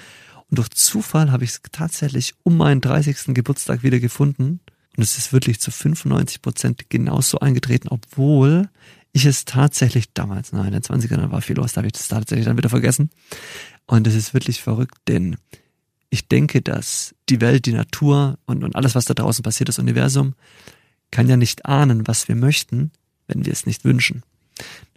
Und 0.50 0.58
durch 0.58 0.70
Zufall 0.72 1.32
habe 1.32 1.46
ich 1.46 1.52
es 1.52 1.62
tatsächlich 1.72 2.36
um 2.44 2.58
meinen 2.58 2.82
30. 2.82 3.34
Geburtstag 3.34 3.82
wieder 3.84 4.00
gefunden. 4.02 4.60
Und 4.98 5.04
es 5.04 5.18
ist 5.18 5.32
wirklich 5.32 5.62
zu 5.62 5.72
95 5.72 6.42
Prozent 6.42 6.90
genauso 6.90 7.40
eingetreten, 7.40 7.88
obwohl 7.88 8.70
ich 9.14 9.26
es 9.26 9.46
tatsächlich 9.46 10.14
damals, 10.14 10.52
na, 10.54 10.66
in 10.66 10.72
den 10.72 10.82
20ern 10.82 11.32
war 11.32 11.42
viel 11.42 11.58
los, 11.58 11.74
da 11.74 11.78
habe 11.78 11.88
ich 11.88 11.94
das 11.94 12.08
tatsächlich 12.08 12.46
dann 12.46 12.58
wieder 12.58 12.70
vergessen. 12.70 13.10
Und 13.86 14.08
es 14.08 14.16
ist 14.16 14.34
wirklich 14.34 14.62
verrückt, 14.62 14.98
denn 15.08 15.38
ich 16.10 16.28
denke, 16.28 16.62
dass 16.62 17.16
die 17.30 17.42
Welt, 17.42 17.66
die 17.66 17.74
Natur 17.74 18.38
und, 18.46 18.64
und 18.64 18.76
alles, 18.76 18.96
was 18.96 19.06
da 19.06 19.14
draußen 19.14 19.44
passiert, 19.44 19.70
das 19.70 19.80
Universum, 19.80 20.36
kann 21.10 21.28
ja 21.28 21.38
nicht 21.38 21.66
ahnen, 21.66 22.08
was 22.08 22.28
wir 22.28 22.36
möchten, 22.36 22.92
wenn 23.28 23.46
wir 23.46 23.52
es 23.52 23.66
nicht 23.66 23.84
wünschen. 23.84 24.24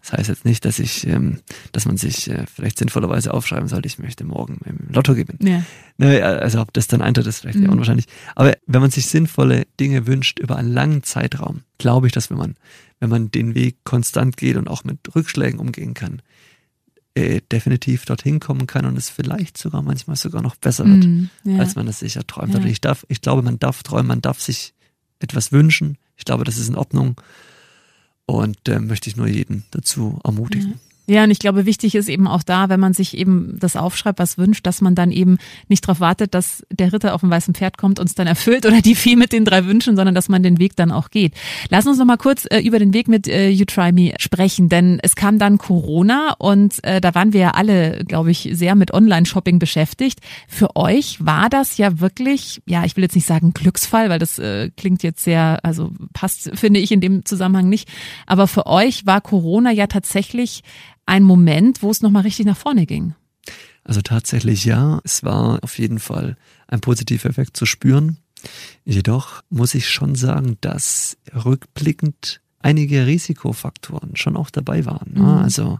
Das 0.05 0.12
heißt 0.12 0.29
jetzt 0.29 0.45
nicht, 0.45 0.67
dass 0.67 0.81
ich, 0.81 1.07
ähm, 1.07 1.38
dass 1.73 1.87
man 1.87 1.97
sich 1.97 2.29
äh, 2.29 2.45
vielleicht 2.55 2.79
sinnvollerweise 2.79 3.33
aufschreiben 3.33 3.69
sollte, 3.69 3.87
ich 3.87 3.99
möchte 3.99 4.25
morgen 4.25 4.59
im 4.67 4.93
Lotto 4.93 5.14
gewinnen. 5.14 5.38
Ja. 5.40 5.62
Ne, 5.97 6.23
also 6.23 6.61
ob 6.61 6.75
das 6.75 6.88
dann 6.88 7.01
eintritt, 7.01 7.27
ist 7.27 7.40
vielleicht 7.40 7.57
mhm. 7.57 7.64
eher 7.64 7.73
unwahrscheinlich. 7.73 8.05
Aber 8.35 8.53
wenn 8.67 8.83
man 8.83 8.90
sich 8.90 9.07
sinnvolle 9.07 9.67
Dinge 9.81 10.07
wünscht 10.07 10.40
über 10.40 10.57
einen 10.57 10.71
langen 10.71 11.05
Zeitraum, 11.05 11.62
glaube 11.79 12.07
ich, 12.07 12.12
dass 12.12 12.29
wenn 12.29 12.37
man, 12.37 12.57
wenn 13.01 13.09
man 13.09 13.31
den 13.31 13.55
Weg 13.55 13.79
konstant 13.85 14.37
geht 14.37 14.57
und 14.57 14.69
auch 14.69 14.85
mit 14.85 14.99
Rückschlägen 15.14 15.59
umgehen 15.59 15.95
kann, 15.95 16.21
äh, 17.14 17.40
definitiv 17.51 18.05
dorthin 18.05 18.40
kommen 18.40 18.67
kann 18.67 18.85
und 18.85 18.99
es 18.99 19.09
vielleicht 19.09 19.57
sogar 19.57 19.81
manchmal 19.81 20.17
sogar 20.17 20.43
noch 20.43 20.57
besser 20.57 20.85
wird, 20.85 21.07
mhm, 21.07 21.31
ja. 21.45 21.61
als 21.61 21.77
man 21.77 21.88
es 21.88 22.01
sich 22.01 22.17
erträumt. 22.17 22.53
Ja. 22.53 22.62
Ich 22.67 22.83
darf, 22.83 23.07
ich 23.09 23.23
glaube, 23.23 23.40
man 23.40 23.59
darf 23.59 23.83
träumen, 23.83 24.09
man 24.09 24.21
darf 24.21 24.38
sich 24.38 24.75
etwas 25.19 25.51
wünschen. 25.51 25.97
Ich 26.19 26.27
glaube, 26.27 26.45
das 26.45 26.59
ist 26.59 26.69
in 26.69 26.77
Ordnung. 26.77 27.17
Und 28.27 28.69
äh, 28.69 28.79
möchte 28.79 29.09
ich 29.09 29.17
nur 29.17 29.27
jeden 29.27 29.65
dazu 29.71 30.19
ermutigen. 30.25 30.71
Ja. 30.73 30.94
Ja, 31.07 31.25
und 31.25 31.31
ich 31.31 31.38
glaube, 31.38 31.67
wichtig 31.67 31.95
ist 31.95 32.09
eben 32.09 32.27
auch 32.27 32.43
da, 32.43 32.71
wenn 32.71 32.81
man 32.81 32.95
sich 32.95 33.17
eben 33.17 33.59
das 33.61 33.77
aufschreibt, 33.77 34.19
was 34.19 34.38
wünscht, 34.38 34.67
dass 34.67 34.81
man 34.81 34.95
dann 34.95 35.11
eben 35.11 35.37
nicht 35.69 35.85
darauf 35.85 36.01
wartet, 36.01 36.33
dass 36.33 36.64
der 36.71 36.95
Ritter 36.95 37.14
auf 37.14 37.21
dem 37.21 37.31
weißen 37.31 37.55
Pferd 37.55 37.77
kommt 37.77 38.01
und 38.01 38.09
es 38.09 38.14
dann 38.14 38.27
erfüllt 38.27 38.64
oder 38.64 38.81
die 38.81 38.95
Vieh 38.95 39.14
mit 39.17 39.33
den 39.33 39.45
drei 39.45 39.67
Wünschen, 39.67 39.97
sondern 39.97 40.14
dass 40.14 40.31
man 40.31 40.43
den 40.43 40.59
Weg 40.59 40.77
dann 40.77 40.90
auch 40.90 41.11
geht. 41.11 41.35
Lass 41.69 41.87
uns 41.87 41.99
noch 41.99 42.07
mal 42.07 42.17
kurz 42.17 42.47
äh, 42.51 42.61
über 42.61 42.79
den 42.79 42.95
Weg 42.95 43.09
mit 43.09 43.29
äh, 43.29 43.51
You 43.51 43.67
Try 43.67 43.93
Me 43.93 44.14
sprechen, 44.19 44.71
denn 44.71 44.99
es 45.03 45.14
kam 45.14 45.38
dann 45.38 45.59
Corona 45.59 46.35
und 46.38 46.83
äh, 46.85 47.03
da 47.03 47.14
waren 47.14 47.35
wir 47.35 47.40
ja 47.40 47.51
alle, 47.51 48.03
glaube 48.07 48.31
ich, 48.31 48.49
sehr 48.53 48.75
mit 48.75 48.95
Online-Shopping 48.95 49.59
beschäftigt. 49.59 50.21
Für 50.49 50.75
euch 50.75 51.25
war 51.25 51.51
das 51.51 51.77
ja 51.77 52.01
wirklich, 52.01 52.62
ja, 52.64 52.85
ich 52.87 52.97
will 52.97 53.05
jetzt 53.05 53.14
nicht 53.14 53.27
sagen 53.27 53.53
Glücksfall, 53.53 54.09
weil 54.09 54.19
das 54.19 54.38
äh, 54.38 54.71
klingt 54.75 55.03
jetzt 55.03 55.23
sehr, 55.23 55.61
also 55.62 55.93
passt, 56.14 56.51
finde 56.55 56.81
ich 56.81 56.93
in 56.93 57.03
dem 57.03 57.27
Zusammenhang 57.27 57.69
nicht. 57.69 57.90
Aber 58.27 58.49
für 58.49 58.67
euch 58.67 59.05
war 59.05 59.21
Corona 59.21 59.71
ja 59.71 59.87
tatsächlich 59.87 60.62
ein 61.07 61.23
Moment, 61.23 61.83
wo 61.83 61.90
es 61.90 62.03
nochmal 62.03 62.23
richtig 62.23 62.47
nach 62.47 62.57
vorne 62.57 62.87
ging? 62.87 63.14
Also 63.85 64.01
tatsächlich 64.01 64.64
ja, 64.64 65.01
es 65.05 65.23
war 65.23 65.62
auf 65.62 65.79
jeden 65.79 65.99
Fall 65.99 66.37
ein 66.69 66.81
positiver 66.81 67.29
Effekt 67.29 67.57
zu 67.57 67.67
spüren. 67.67 68.19
Jedoch 68.85 69.43
muss 69.51 69.75
ich 69.75 69.88
schon 69.88 70.14
sagen, 70.14 70.57
dass 70.61 71.17
rückblickend 71.35 72.40
einige 72.64 73.07
Risikofaktoren 73.07 74.17
schon 74.17 74.37
auch 74.37 74.49
dabei 74.49 74.87
waren. 74.87 75.12
Ne? 75.12 75.21
Mhm. 75.21 75.27
Also 75.27 75.79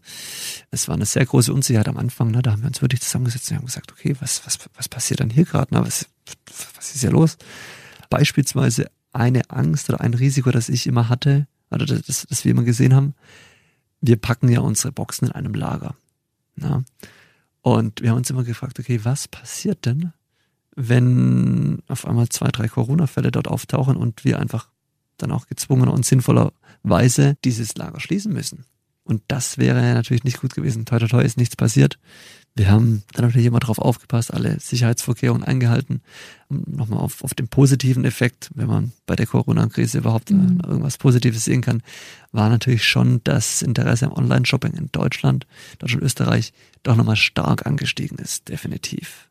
es 0.70 0.87
war 0.87 0.94
eine 0.94 1.06
sehr 1.06 1.24
große 1.24 1.52
Unsicherheit 1.52 1.88
am 1.88 1.96
Anfang. 1.96 2.30
Ne? 2.30 2.42
Da 2.42 2.52
haben 2.52 2.62
wir 2.62 2.68
uns 2.68 2.82
wirklich 2.82 3.00
zusammengesetzt 3.00 3.50
und 3.50 3.56
haben 3.56 3.66
gesagt, 3.66 3.90
okay, 3.90 4.14
was, 4.20 4.44
was, 4.44 4.58
was 4.74 4.88
passiert 4.88 5.20
dann 5.20 5.30
hier 5.30 5.46
gerade? 5.46 5.74
Ne? 5.74 5.80
Was, 5.80 6.06
was 6.76 6.94
ist 6.94 7.00
hier 7.00 7.10
los? 7.10 7.38
Beispielsweise 8.10 8.90
eine 9.12 9.48
Angst 9.48 9.88
oder 9.88 10.02
ein 10.02 10.12
Risiko, 10.12 10.50
das 10.50 10.68
ich 10.68 10.87
immer 10.87 11.08
hatte, 11.08 11.46
oder 11.70 11.87
das, 11.87 12.26
das 12.28 12.44
wir 12.44 12.50
immer 12.50 12.64
gesehen 12.64 12.94
haben, 12.94 13.14
wir 14.06 14.16
packen 14.16 14.48
ja 14.48 14.60
unsere 14.60 14.92
Boxen 14.92 15.28
in 15.28 15.32
einem 15.32 15.54
Lager. 15.54 15.94
Na? 16.56 16.84
Und 17.62 18.02
wir 18.02 18.10
haben 18.10 18.18
uns 18.18 18.30
immer 18.30 18.44
gefragt, 18.44 18.78
okay, 18.78 19.00
was 19.04 19.26
passiert 19.28 19.86
denn, 19.86 20.12
wenn 20.76 21.82
auf 21.88 22.06
einmal 22.06 22.28
zwei, 22.28 22.48
drei 22.48 22.68
Corona-Fälle 22.68 23.30
dort 23.30 23.48
auftauchen 23.48 23.96
und 23.96 24.24
wir 24.24 24.38
einfach 24.38 24.68
dann 25.16 25.32
auch 25.32 25.46
gezwungen 25.46 25.88
und 25.88 26.04
sinnvollerweise 26.04 27.36
dieses 27.44 27.76
Lager 27.76 28.00
schließen 28.00 28.32
müssen. 28.32 28.64
Und 29.04 29.22
das 29.28 29.58
wäre 29.58 29.94
natürlich 29.94 30.24
nicht 30.24 30.40
gut 30.40 30.54
gewesen. 30.54 30.84
Toi, 30.84 30.98
toi, 30.98 31.06
toi 31.06 31.22
ist 31.22 31.36
nichts 31.36 31.56
passiert. 31.56 31.98
Wir 32.56 32.70
haben 32.70 33.02
dann 33.12 33.24
natürlich 33.24 33.48
immer 33.48 33.58
darauf 33.58 33.80
aufgepasst, 33.80 34.32
alle 34.32 34.60
Sicherheitsvorkehrungen 34.60 35.42
eingehalten. 35.42 36.02
Nochmal 36.48 37.00
auf, 37.00 37.24
auf 37.24 37.34
den 37.34 37.48
positiven 37.48 38.04
Effekt, 38.04 38.50
wenn 38.54 38.68
man 38.68 38.92
bei 39.06 39.16
der 39.16 39.26
Corona-Krise 39.26 39.98
überhaupt 39.98 40.30
äh, 40.30 40.34
mhm. 40.34 40.60
irgendwas 40.64 40.96
Positives 40.96 41.44
sehen 41.44 41.62
kann, 41.62 41.82
war 42.30 42.48
natürlich 42.48 42.86
schon 42.86 43.20
das 43.24 43.60
Interesse 43.62 44.06
am 44.06 44.12
Online-Shopping 44.12 44.74
in 44.74 44.88
Deutschland, 44.92 45.46
Deutschland, 45.80 46.04
Österreich 46.04 46.52
doch 46.84 46.94
nochmal 46.94 47.16
stark 47.16 47.66
angestiegen 47.66 48.18
ist, 48.18 48.48
definitiv. 48.48 49.28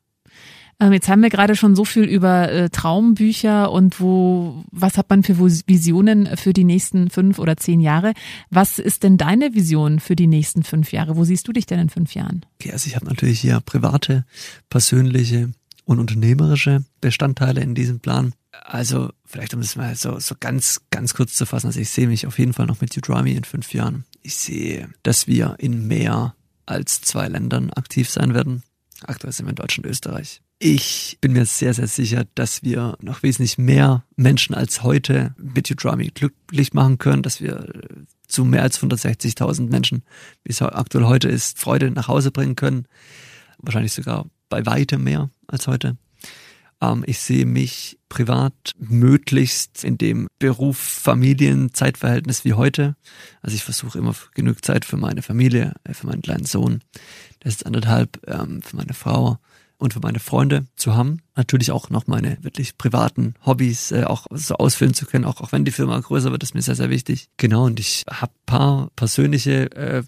Ähm, 0.79 0.93
jetzt 0.93 1.07
haben 1.07 1.21
wir 1.21 1.29
gerade 1.29 1.55
schon 1.55 1.75
so 1.75 1.86
viel 1.86 2.03
über 2.03 2.51
äh, 2.51 2.69
Traumbücher 2.69 3.71
und 3.71 3.99
wo, 3.99 4.63
was 4.71 4.97
hat 4.97 5.09
man 5.09 5.23
für 5.23 5.39
Visionen 5.39 6.38
für 6.38 6.53
die 6.53 6.63
nächsten 6.63 7.09
fünf 7.09 7.39
oder 7.39 7.57
zehn 7.57 7.79
Jahre? 7.79 8.13
Was 8.49 8.79
ist 8.79 9.03
denn 9.03 9.17
deine 9.17 9.53
Vision 9.53 9.99
für 9.99 10.15
die 10.15 10.27
nächsten 10.27 10.63
fünf 10.63 10.91
Jahre? 10.91 11.15
Wo 11.15 11.23
siehst 11.23 11.47
du 11.47 11.53
dich 11.53 11.65
denn 11.65 11.79
in 11.79 11.89
fünf 11.89 12.15
Jahren? 12.15 12.45
Okay, 12.59 12.71
also 12.71 12.88
ich 12.88 12.95
habe 12.95 13.05
natürlich 13.05 13.39
hier 13.39 13.59
private, 13.59 14.25
persönliche 14.69 15.51
und 15.86 15.99
unternehmerische 15.99 16.83
Bestandteile 17.01 17.62
in 17.62 17.75
diesem 17.75 17.99
Plan. 17.99 18.33
Also 18.63 19.09
vielleicht 19.25 19.53
um 19.53 19.59
es 19.59 19.75
mal 19.75 19.95
so, 19.95 20.19
so 20.19 20.36
ganz, 20.39 20.81
ganz 20.91 21.13
kurz 21.13 21.33
zu 21.33 21.45
fassen. 21.45 21.67
Also 21.67 21.79
ich 21.79 21.89
sehe 21.89 22.07
mich 22.07 22.27
auf 22.27 22.39
jeden 22.39 22.53
Fall 22.53 22.65
noch 22.65 22.81
mit 22.81 22.95
Udrami 22.95 23.33
in 23.33 23.43
fünf 23.43 23.73
Jahren. 23.73 24.05
Ich 24.21 24.36
sehe, 24.36 24.89
dass 25.03 25.27
wir 25.27 25.55
in 25.59 25.88
mehr 25.88 26.36
als 26.65 27.01
zwei 27.01 27.27
Ländern 27.27 27.71
aktiv 27.71 28.09
sein 28.09 28.33
werden. 28.33 28.63
Aktuell 29.05 29.33
sind 29.33 29.47
wir 29.47 29.51
in 29.51 29.55
Deutschland 29.55 29.86
und 29.86 29.91
Österreich. 29.91 30.41
Ich 30.65 31.17
bin 31.19 31.34
mir 31.34 31.45
sehr, 31.45 31.73
sehr 31.73 31.88
sicher, 31.88 32.23
dass 32.36 32.63
wir 32.63 32.97
noch 33.02 33.21
wesentlich 33.21 33.58
mehr 33.58 34.06
Menschen 34.15 34.56
als 34.56 34.82
heute 34.82 35.36
mit 35.38 35.69
Udrami 35.69 36.08
glücklich 36.08 36.71
machen 36.71 36.99
können, 36.99 37.21
dass 37.21 37.41
wir 37.41 37.67
zu 38.30 38.45
mehr 38.45 38.62
als 38.62 38.80
160.000 38.80 39.69
Menschen, 39.69 40.04
wie 40.45 40.54
es 40.54 40.62
aktuell 40.62 41.04
heute 41.04 41.28
ist, 41.28 41.60
Freude 41.60 41.91
nach 41.91 42.08
Hause 42.08 42.32
bringen 42.32 42.56
können. 42.56 42.88
Wahrscheinlich 43.58 43.91
sogar 43.91 44.28
bei 44.47 44.65
weitem 44.65 45.04
mehr 45.04 45.30
als 45.47 45.67
heute. 45.67 45.97
Ähm, 46.80 47.04
ich 47.08 47.19
sehe 47.19 47.45
mich 47.45 47.99
privat 48.08 48.54
möglichst 48.78 49.84
in 49.84 49.97
dem 49.97 50.28
Beruf, 50.39 50.78
Familien, 50.78 51.73
Zeitverhältnis 51.73 52.45
wie 52.45 52.54
heute. 52.54 52.95
Also 53.41 53.58
ich 53.58 53.65
versuche 53.65 53.97
immer 53.97 54.15
genug 54.34 54.63
Zeit 54.63 54.86
für 54.86 54.95
meine 54.95 55.23
Familie, 55.23 55.73
äh, 55.84 55.93
für 55.93 56.08
meinen 56.08 56.21
kleinen 56.21 56.45
Sohn, 56.45 56.80
der 57.43 57.49
ist 57.49 57.65
anderthalb, 57.65 58.21
ähm, 58.30 58.62
für 58.62 58.78
meine 58.78 58.93
Frau 58.93 59.39
und 59.84 59.93
für 59.93 60.00
meine 60.00 60.19
Freunde 60.19 60.65
zu 60.76 60.96
haben. 60.96 61.22
Natürlich 61.36 61.72
auch 61.72 61.89
noch 61.89 62.08
meine 62.08 62.38
wirklich 62.41 62.78
privaten 62.78 63.36
Hobbys 63.46 63.91
äh, 63.91 64.06
auch 64.06 64.28
so 64.32 64.56
ausfüllen 64.56 64.93
zu 64.93 65.06
können, 65.06 65.26
auch, 65.26 65.41
auch 65.41 65.52
wenn 65.52 65.65
die 65.65 65.72
Firma 65.72 66.00
größer 66.00 66.32
wird, 66.32 66.43
ist 66.43 66.56
mir 66.56 66.62
sehr, 66.62 66.76
sehr 66.76 66.89
wichtig. 66.89 67.30
Genau, 67.38 67.65
und 67.65 67.80
ich 67.80 68.04
habe 68.10 68.32
paar 68.46 68.89
persönliche 68.96 69.72
äh, 69.76 70.04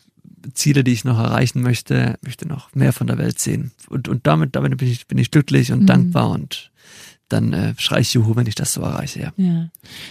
Ziele, 0.53 0.83
die 0.83 0.93
ich 0.93 1.03
noch 1.03 1.19
erreichen 1.19 1.61
möchte, 1.61 2.17
möchte 2.21 2.47
noch 2.47 2.73
mehr 2.73 2.93
von 2.93 3.07
der 3.07 3.17
Welt 3.17 3.39
sehen. 3.39 3.71
Und, 3.89 4.07
und 4.07 4.25
damit, 4.27 4.55
damit 4.55 4.77
bin 4.77 4.87
ich, 4.87 5.07
bin 5.07 5.17
ich 5.17 5.31
glücklich 5.31 5.71
und 5.71 5.81
mhm. 5.81 5.87
dankbar 5.87 6.29
und 6.29 6.71
dann 7.29 7.53
äh, 7.53 7.73
schrei 7.77 8.01
ich 8.01 8.13
Juhu, 8.13 8.35
wenn 8.35 8.45
ich 8.45 8.55
das 8.55 8.73
so 8.73 8.81
erreiche. 8.81 9.19
Ja. 9.19 9.33
ja. 9.37 9.67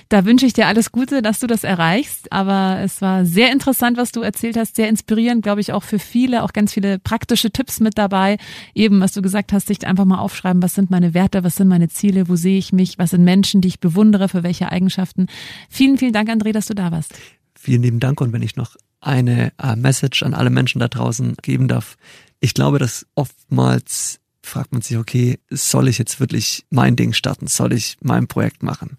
Da 0.09 0.25
wünsche 0.25 0.47
ich 0.47 0.53
dir 0.53 0.67
alles 0.67 0.91
Gute, 0.91 1.23
dass 1.23 1.39
du 1.39 1.47
das 1.47 1.63
erreichst. 1.63 2.33
Aber 2.33 2.81
es 2.81 3.01
war 3.01 3.25
sehr 3.25 3.53
interessant, 3.53 3.97
was 3.97 4.13
du 4.13 4.21
erzählt 4.21 4.57
hast, 4.57 4.77
sehr 4.77 4.89
inspirierend, 4.89 5.43
glaube 5.43 5.61
ich, 5.61 5.73
auch 5.73 5.85
für 5.85 5.99
viele, 5.99 6.43
auch 6.43 6.53
ganz 6.53 6.73
viele 6.73 6.99
praktische 6.99 7.51
Tipps 7.51 7.81
mit 7.81 7.99
dabei. 7.99 8.39
Eben, 8.75 9.01
was 9.01 9.13
du 9.13 9.23
gesagt 9.23 9.53
hast, 9.53 9.69
sich 9.69 9.87
einfach 9.87 10.05
mal 10.05 10.19
aufschreiben, 10.19 10.63
was 10.63 10.75
sind 10.75 10.91
meine 10.91 11.15
Werte, 11.15 11.45
was 11.45 11.57
sind 11.57 11.69
meine 11.69 11.89
Ziele, 11.89 12.29
wo 12.29 12.37
sehe 12.37 12.59
ich 12.59 12.73
mich, 12.73 12.99
was 12.99 13.11
sind 13.11 13.23
Menschen, 13.25 13.61
die 13.61 13.69
ich 13.69 13.81
bewundere, 13.81 14.29
für 14.29 14.43
welche 14.43 14.73
Eigenschaften. 14.73 15.27
Vielen, 15.71 15.99
vielen 15.99 16.13
Dank, 16.13 16.29
André, 16.29 16.53
dass 16.53 16.67
du 16.67 16.75
da 16.75 16.91
warst. 16.91 17.15
Vielen 17.55 17.83
lieben 17.83 18.01
Dank 18.01 18.21
und 18.21 18.33
wenn 18.33 18.43
ich 18.43 18.57
noch 18.57 18.77
eine 19.01 19.53
äh, 19.63 19.77
Message 19.77 20.23
an 20.23 20.35
alle 20.35 20.51
Menschen 20.51 20.81
da 20.81 20.89
draußen 20.89 21.37
geben 21.43 21.69
darf. 21.69 21.97
Ich 22.41 22.55
glaube, 22.55 22.79
dass 22.79 23.07
oftmals 23.15 24.21
fragt 24.45 24.73
man 24.73 24.83
sich, 24.83 24.97
okay, 24.97 25.39
soll 25.51 25.89
ich 25.89 25.99
jetzt 25.99 26.21
wirklich 26.21 26.65
mein 26.71 26.97
Ding 26.97 27.13
starten? 27.13 27.47
Soll 27.47 27.73
ich 27.73 27.97
mein 28.01 28.27
Projekt 28.27 28.63
machen? 28.63 28.99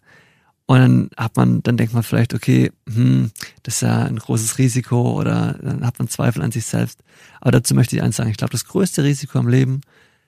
Und 0.68 0.80
dann 0.80 1.10
hat 1.16 1.38
man, 1.38 1.62
dann 1.62 1.78
denkt 1.78 1.94
man 1.94 2.02
vielleicht, 2.02 2.34
okay, 2.34 2.72
hm, 2.92 3.32
das 3.64 3.76
ist 3.76 3.82
ja 3.82 4.04
ein 4.04 4.18
großes 4.18 4.58
Risiko 4.58 5.20
oder 5.20 5.60
dann 5.62 5.86
hat 5.86 6.00
man 6.00 6.08
Zweifel 6.08 6.42
an 6.42 6.52
sich 6.52 6.66
selbst. 6.66 7.04
Aber 7.40 7.52
dazu 7.52 7.76
möchte 7.76 7.96
ich 7.96 8.02
eins 8.02 8.16
sagen, 8.16 8.32
ich 8.32 8.38
glaube, 8.38 8.52
das 8.52 8.66
größte 8.66 9.04
Risiko 9.04 9.38
im 9.38 9.48
Leben 9.48 9.82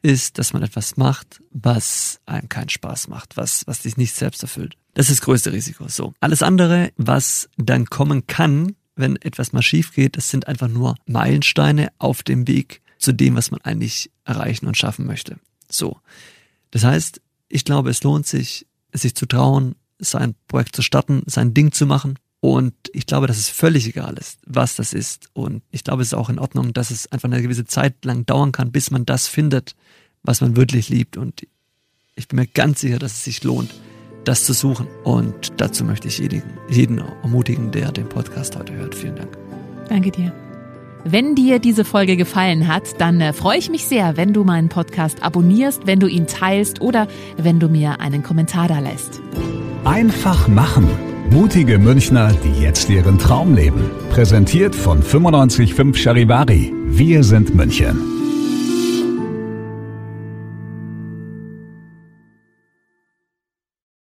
ist, 0.03 0.38
dass 0.38 0.53
man 0.53 0.62
etwas 0.62 0.95
macht, 0.95 1.41
was 1.51 2.19
einem 2.27 2.49
keinen 2.49 2.69
Spaß 2.69 3.08
macht, 3.08 3.36
was, 3.36 3.65
was 3.65 3.82
dich 3.82 3.97
nicht 3.97 4.13
selbst 4.13 4.43
erfüllt. 4.43 4.75
Das 4.93 5.10
ist 5.10 5.19
das 5.19 5.25
größte 5.25 5.51
Risiko. 5.51 5.88
So. 5.88 6.13
Alles 6.19 6.43
andere, 6.43 6.91
was 6.97 7.49
dann 7.58 7.86
kommen 7.86 8.27
kann, 8.27 8.75
wenn 8.95 9.15
etwas 9.17 9.53
mal 9.53 9.63
schief 9.63 9.93
geht, 9.93 10.17
das 10.17 10.30
sind 10.30 10.47
einfach 10.47 10.67
nur 10.67 10.95
Meilensteine 11.08 11.89
auf 11.97 12.21
dem 12.21 12.47
Weg 12.47 12.82
zu 12.99 13.12
dem, 13.13 13.36
was 13.36 13.51
man 13.51 13.62
eigentlich 13.62 14.12
erreichen 14.25 14.67
und 14.67 14.77
schaffen 14.77 15.05
möchte. 15.05 15.38
So. 15.69 15.99
Das 16.71 16.83
heißt, 16.83 17.21
ich 17.49 17.65
glaube, 17.65 17.89
es 17.89 18.03
lohnt 18.03 18.27
sich, 18.27 18.67
sich 18.93 19.15
zu 19.15 19.25
trauen, 19.25 19.75
sein 19.99 20.36
Projekt 20.47 20.75
zu 20.75 20.81
starten, 20.81 21.23
sein 21.25 21.53
Ding 21.53 21.71
zu 21.71 21.86
machen. 21.86 22.19
Und 22.39 22.73
ich 22.93 23.07
glaube, 23.07 23.27
dass 23.27 23.38
es 23.38 23.49
völlig 23.49 23.88
egal 23.88 24.15
ist, 24.17 24.39
was 24.45 24.75
das 24.75 24.93
ist. 24.93 25.29
Und 25.33 25.63
ich 25.71 25.83
glaube, 25.83 26.01
es 26.01 26.10
ist 26.10 26.13
auch 26.13 26.29
in 26.29 26.39
Ordnung, 26.39 26.73
dass 26.73 26.91
es 26.91 27.12
einfach 27.12 27.29
eine 27.29 27.41
gewisse 27.41 27.65
Zeit 27.65 28.05
lang 28.05 28.25
dauern 28.25 28.51
kann, 28.51 28.71
bis 28.71 28.91
man 28.91 29.05
das 29.05 29.27
findet, 29.27 29.75
was 30.23 30.41
man 30.41 30.55
wirklich 30.55 30.89
liebt. 30.89 31.17
Und 31.17 31.47
ich 32.15 32.27
bin 32.27 32.39
mir 32.39 32.47
ganz 32.47 32.81
sicher, 32.81 32.99
dass 32.99 33.13
es 33.13 33.23
sich 33.23 33.43
lohnt, 33.43 33.73
das 34.23 34.45
zu 34.45 34.53
suchen. 34.53 34.88
Und 35.03 35.53
dazu 35.57 35.83
möchte 35.83 36.07
ich 36.07 36.19
jeden, 36.19 36.43
jeden 36.69 36.99
ermutigen, 36.99 37.71
der 37.71 37.91
den 37.91 38.07
Podcast 38.07 38.55
heute 38.55 38.73
hört. 38.73 38.93
Vielen 38.93 39.15
Dank. 39.15 39.38
Danke 39.89 40.12
dir. 40.12 40.46
Wenn 41.03 41.36
dir 41.36 41.60
diese 41.60 41.86
Folge 41.86 42.17
gefallen 42.17 42.67
hat, 42.67 42.99
dann 42.99 43.21
äh, 43.21 43.33
freue 43.33 43.57
ich 43.57 43.69
mich 43.69 43.86
sehr, 43.86 44.17
wenn 44.17 44.33
du 44.33 44.43
meinen 44.43 44.69
Podcast 44.69 45.23
abonnierst, 45.23 45.86
wenn 45.86 45.99
du 45.99 46.07
ihn 46.07 46.27
teilst 46.27 46.81
oder 46.81 47.07
wenn 47.38 47.60
du 47.60 47.69
mir 47.69 48.01
einen 48.01 48.23
Kommentar 48.23 48.67
da 48.67 48.79
lässt. 48.79 49.21
Einfach 49.86 50.47
machen. 50.47 50.88
Mutige 51.29 51.77
Münchner, 51.77 52.33
die 52.43 52.62
jetzt 52.62 52.89
ihren 52.89 53.17
Traum 53.17 53.53
leben. 53.53 53.89
Präsentiert 54.10 54.75
von 54.75 54.99
955 54.99 56.01
Charivari. 56.01 56.73
Wir 56.88 57.23
sind 57.23 57.53
München. 57.53 58.17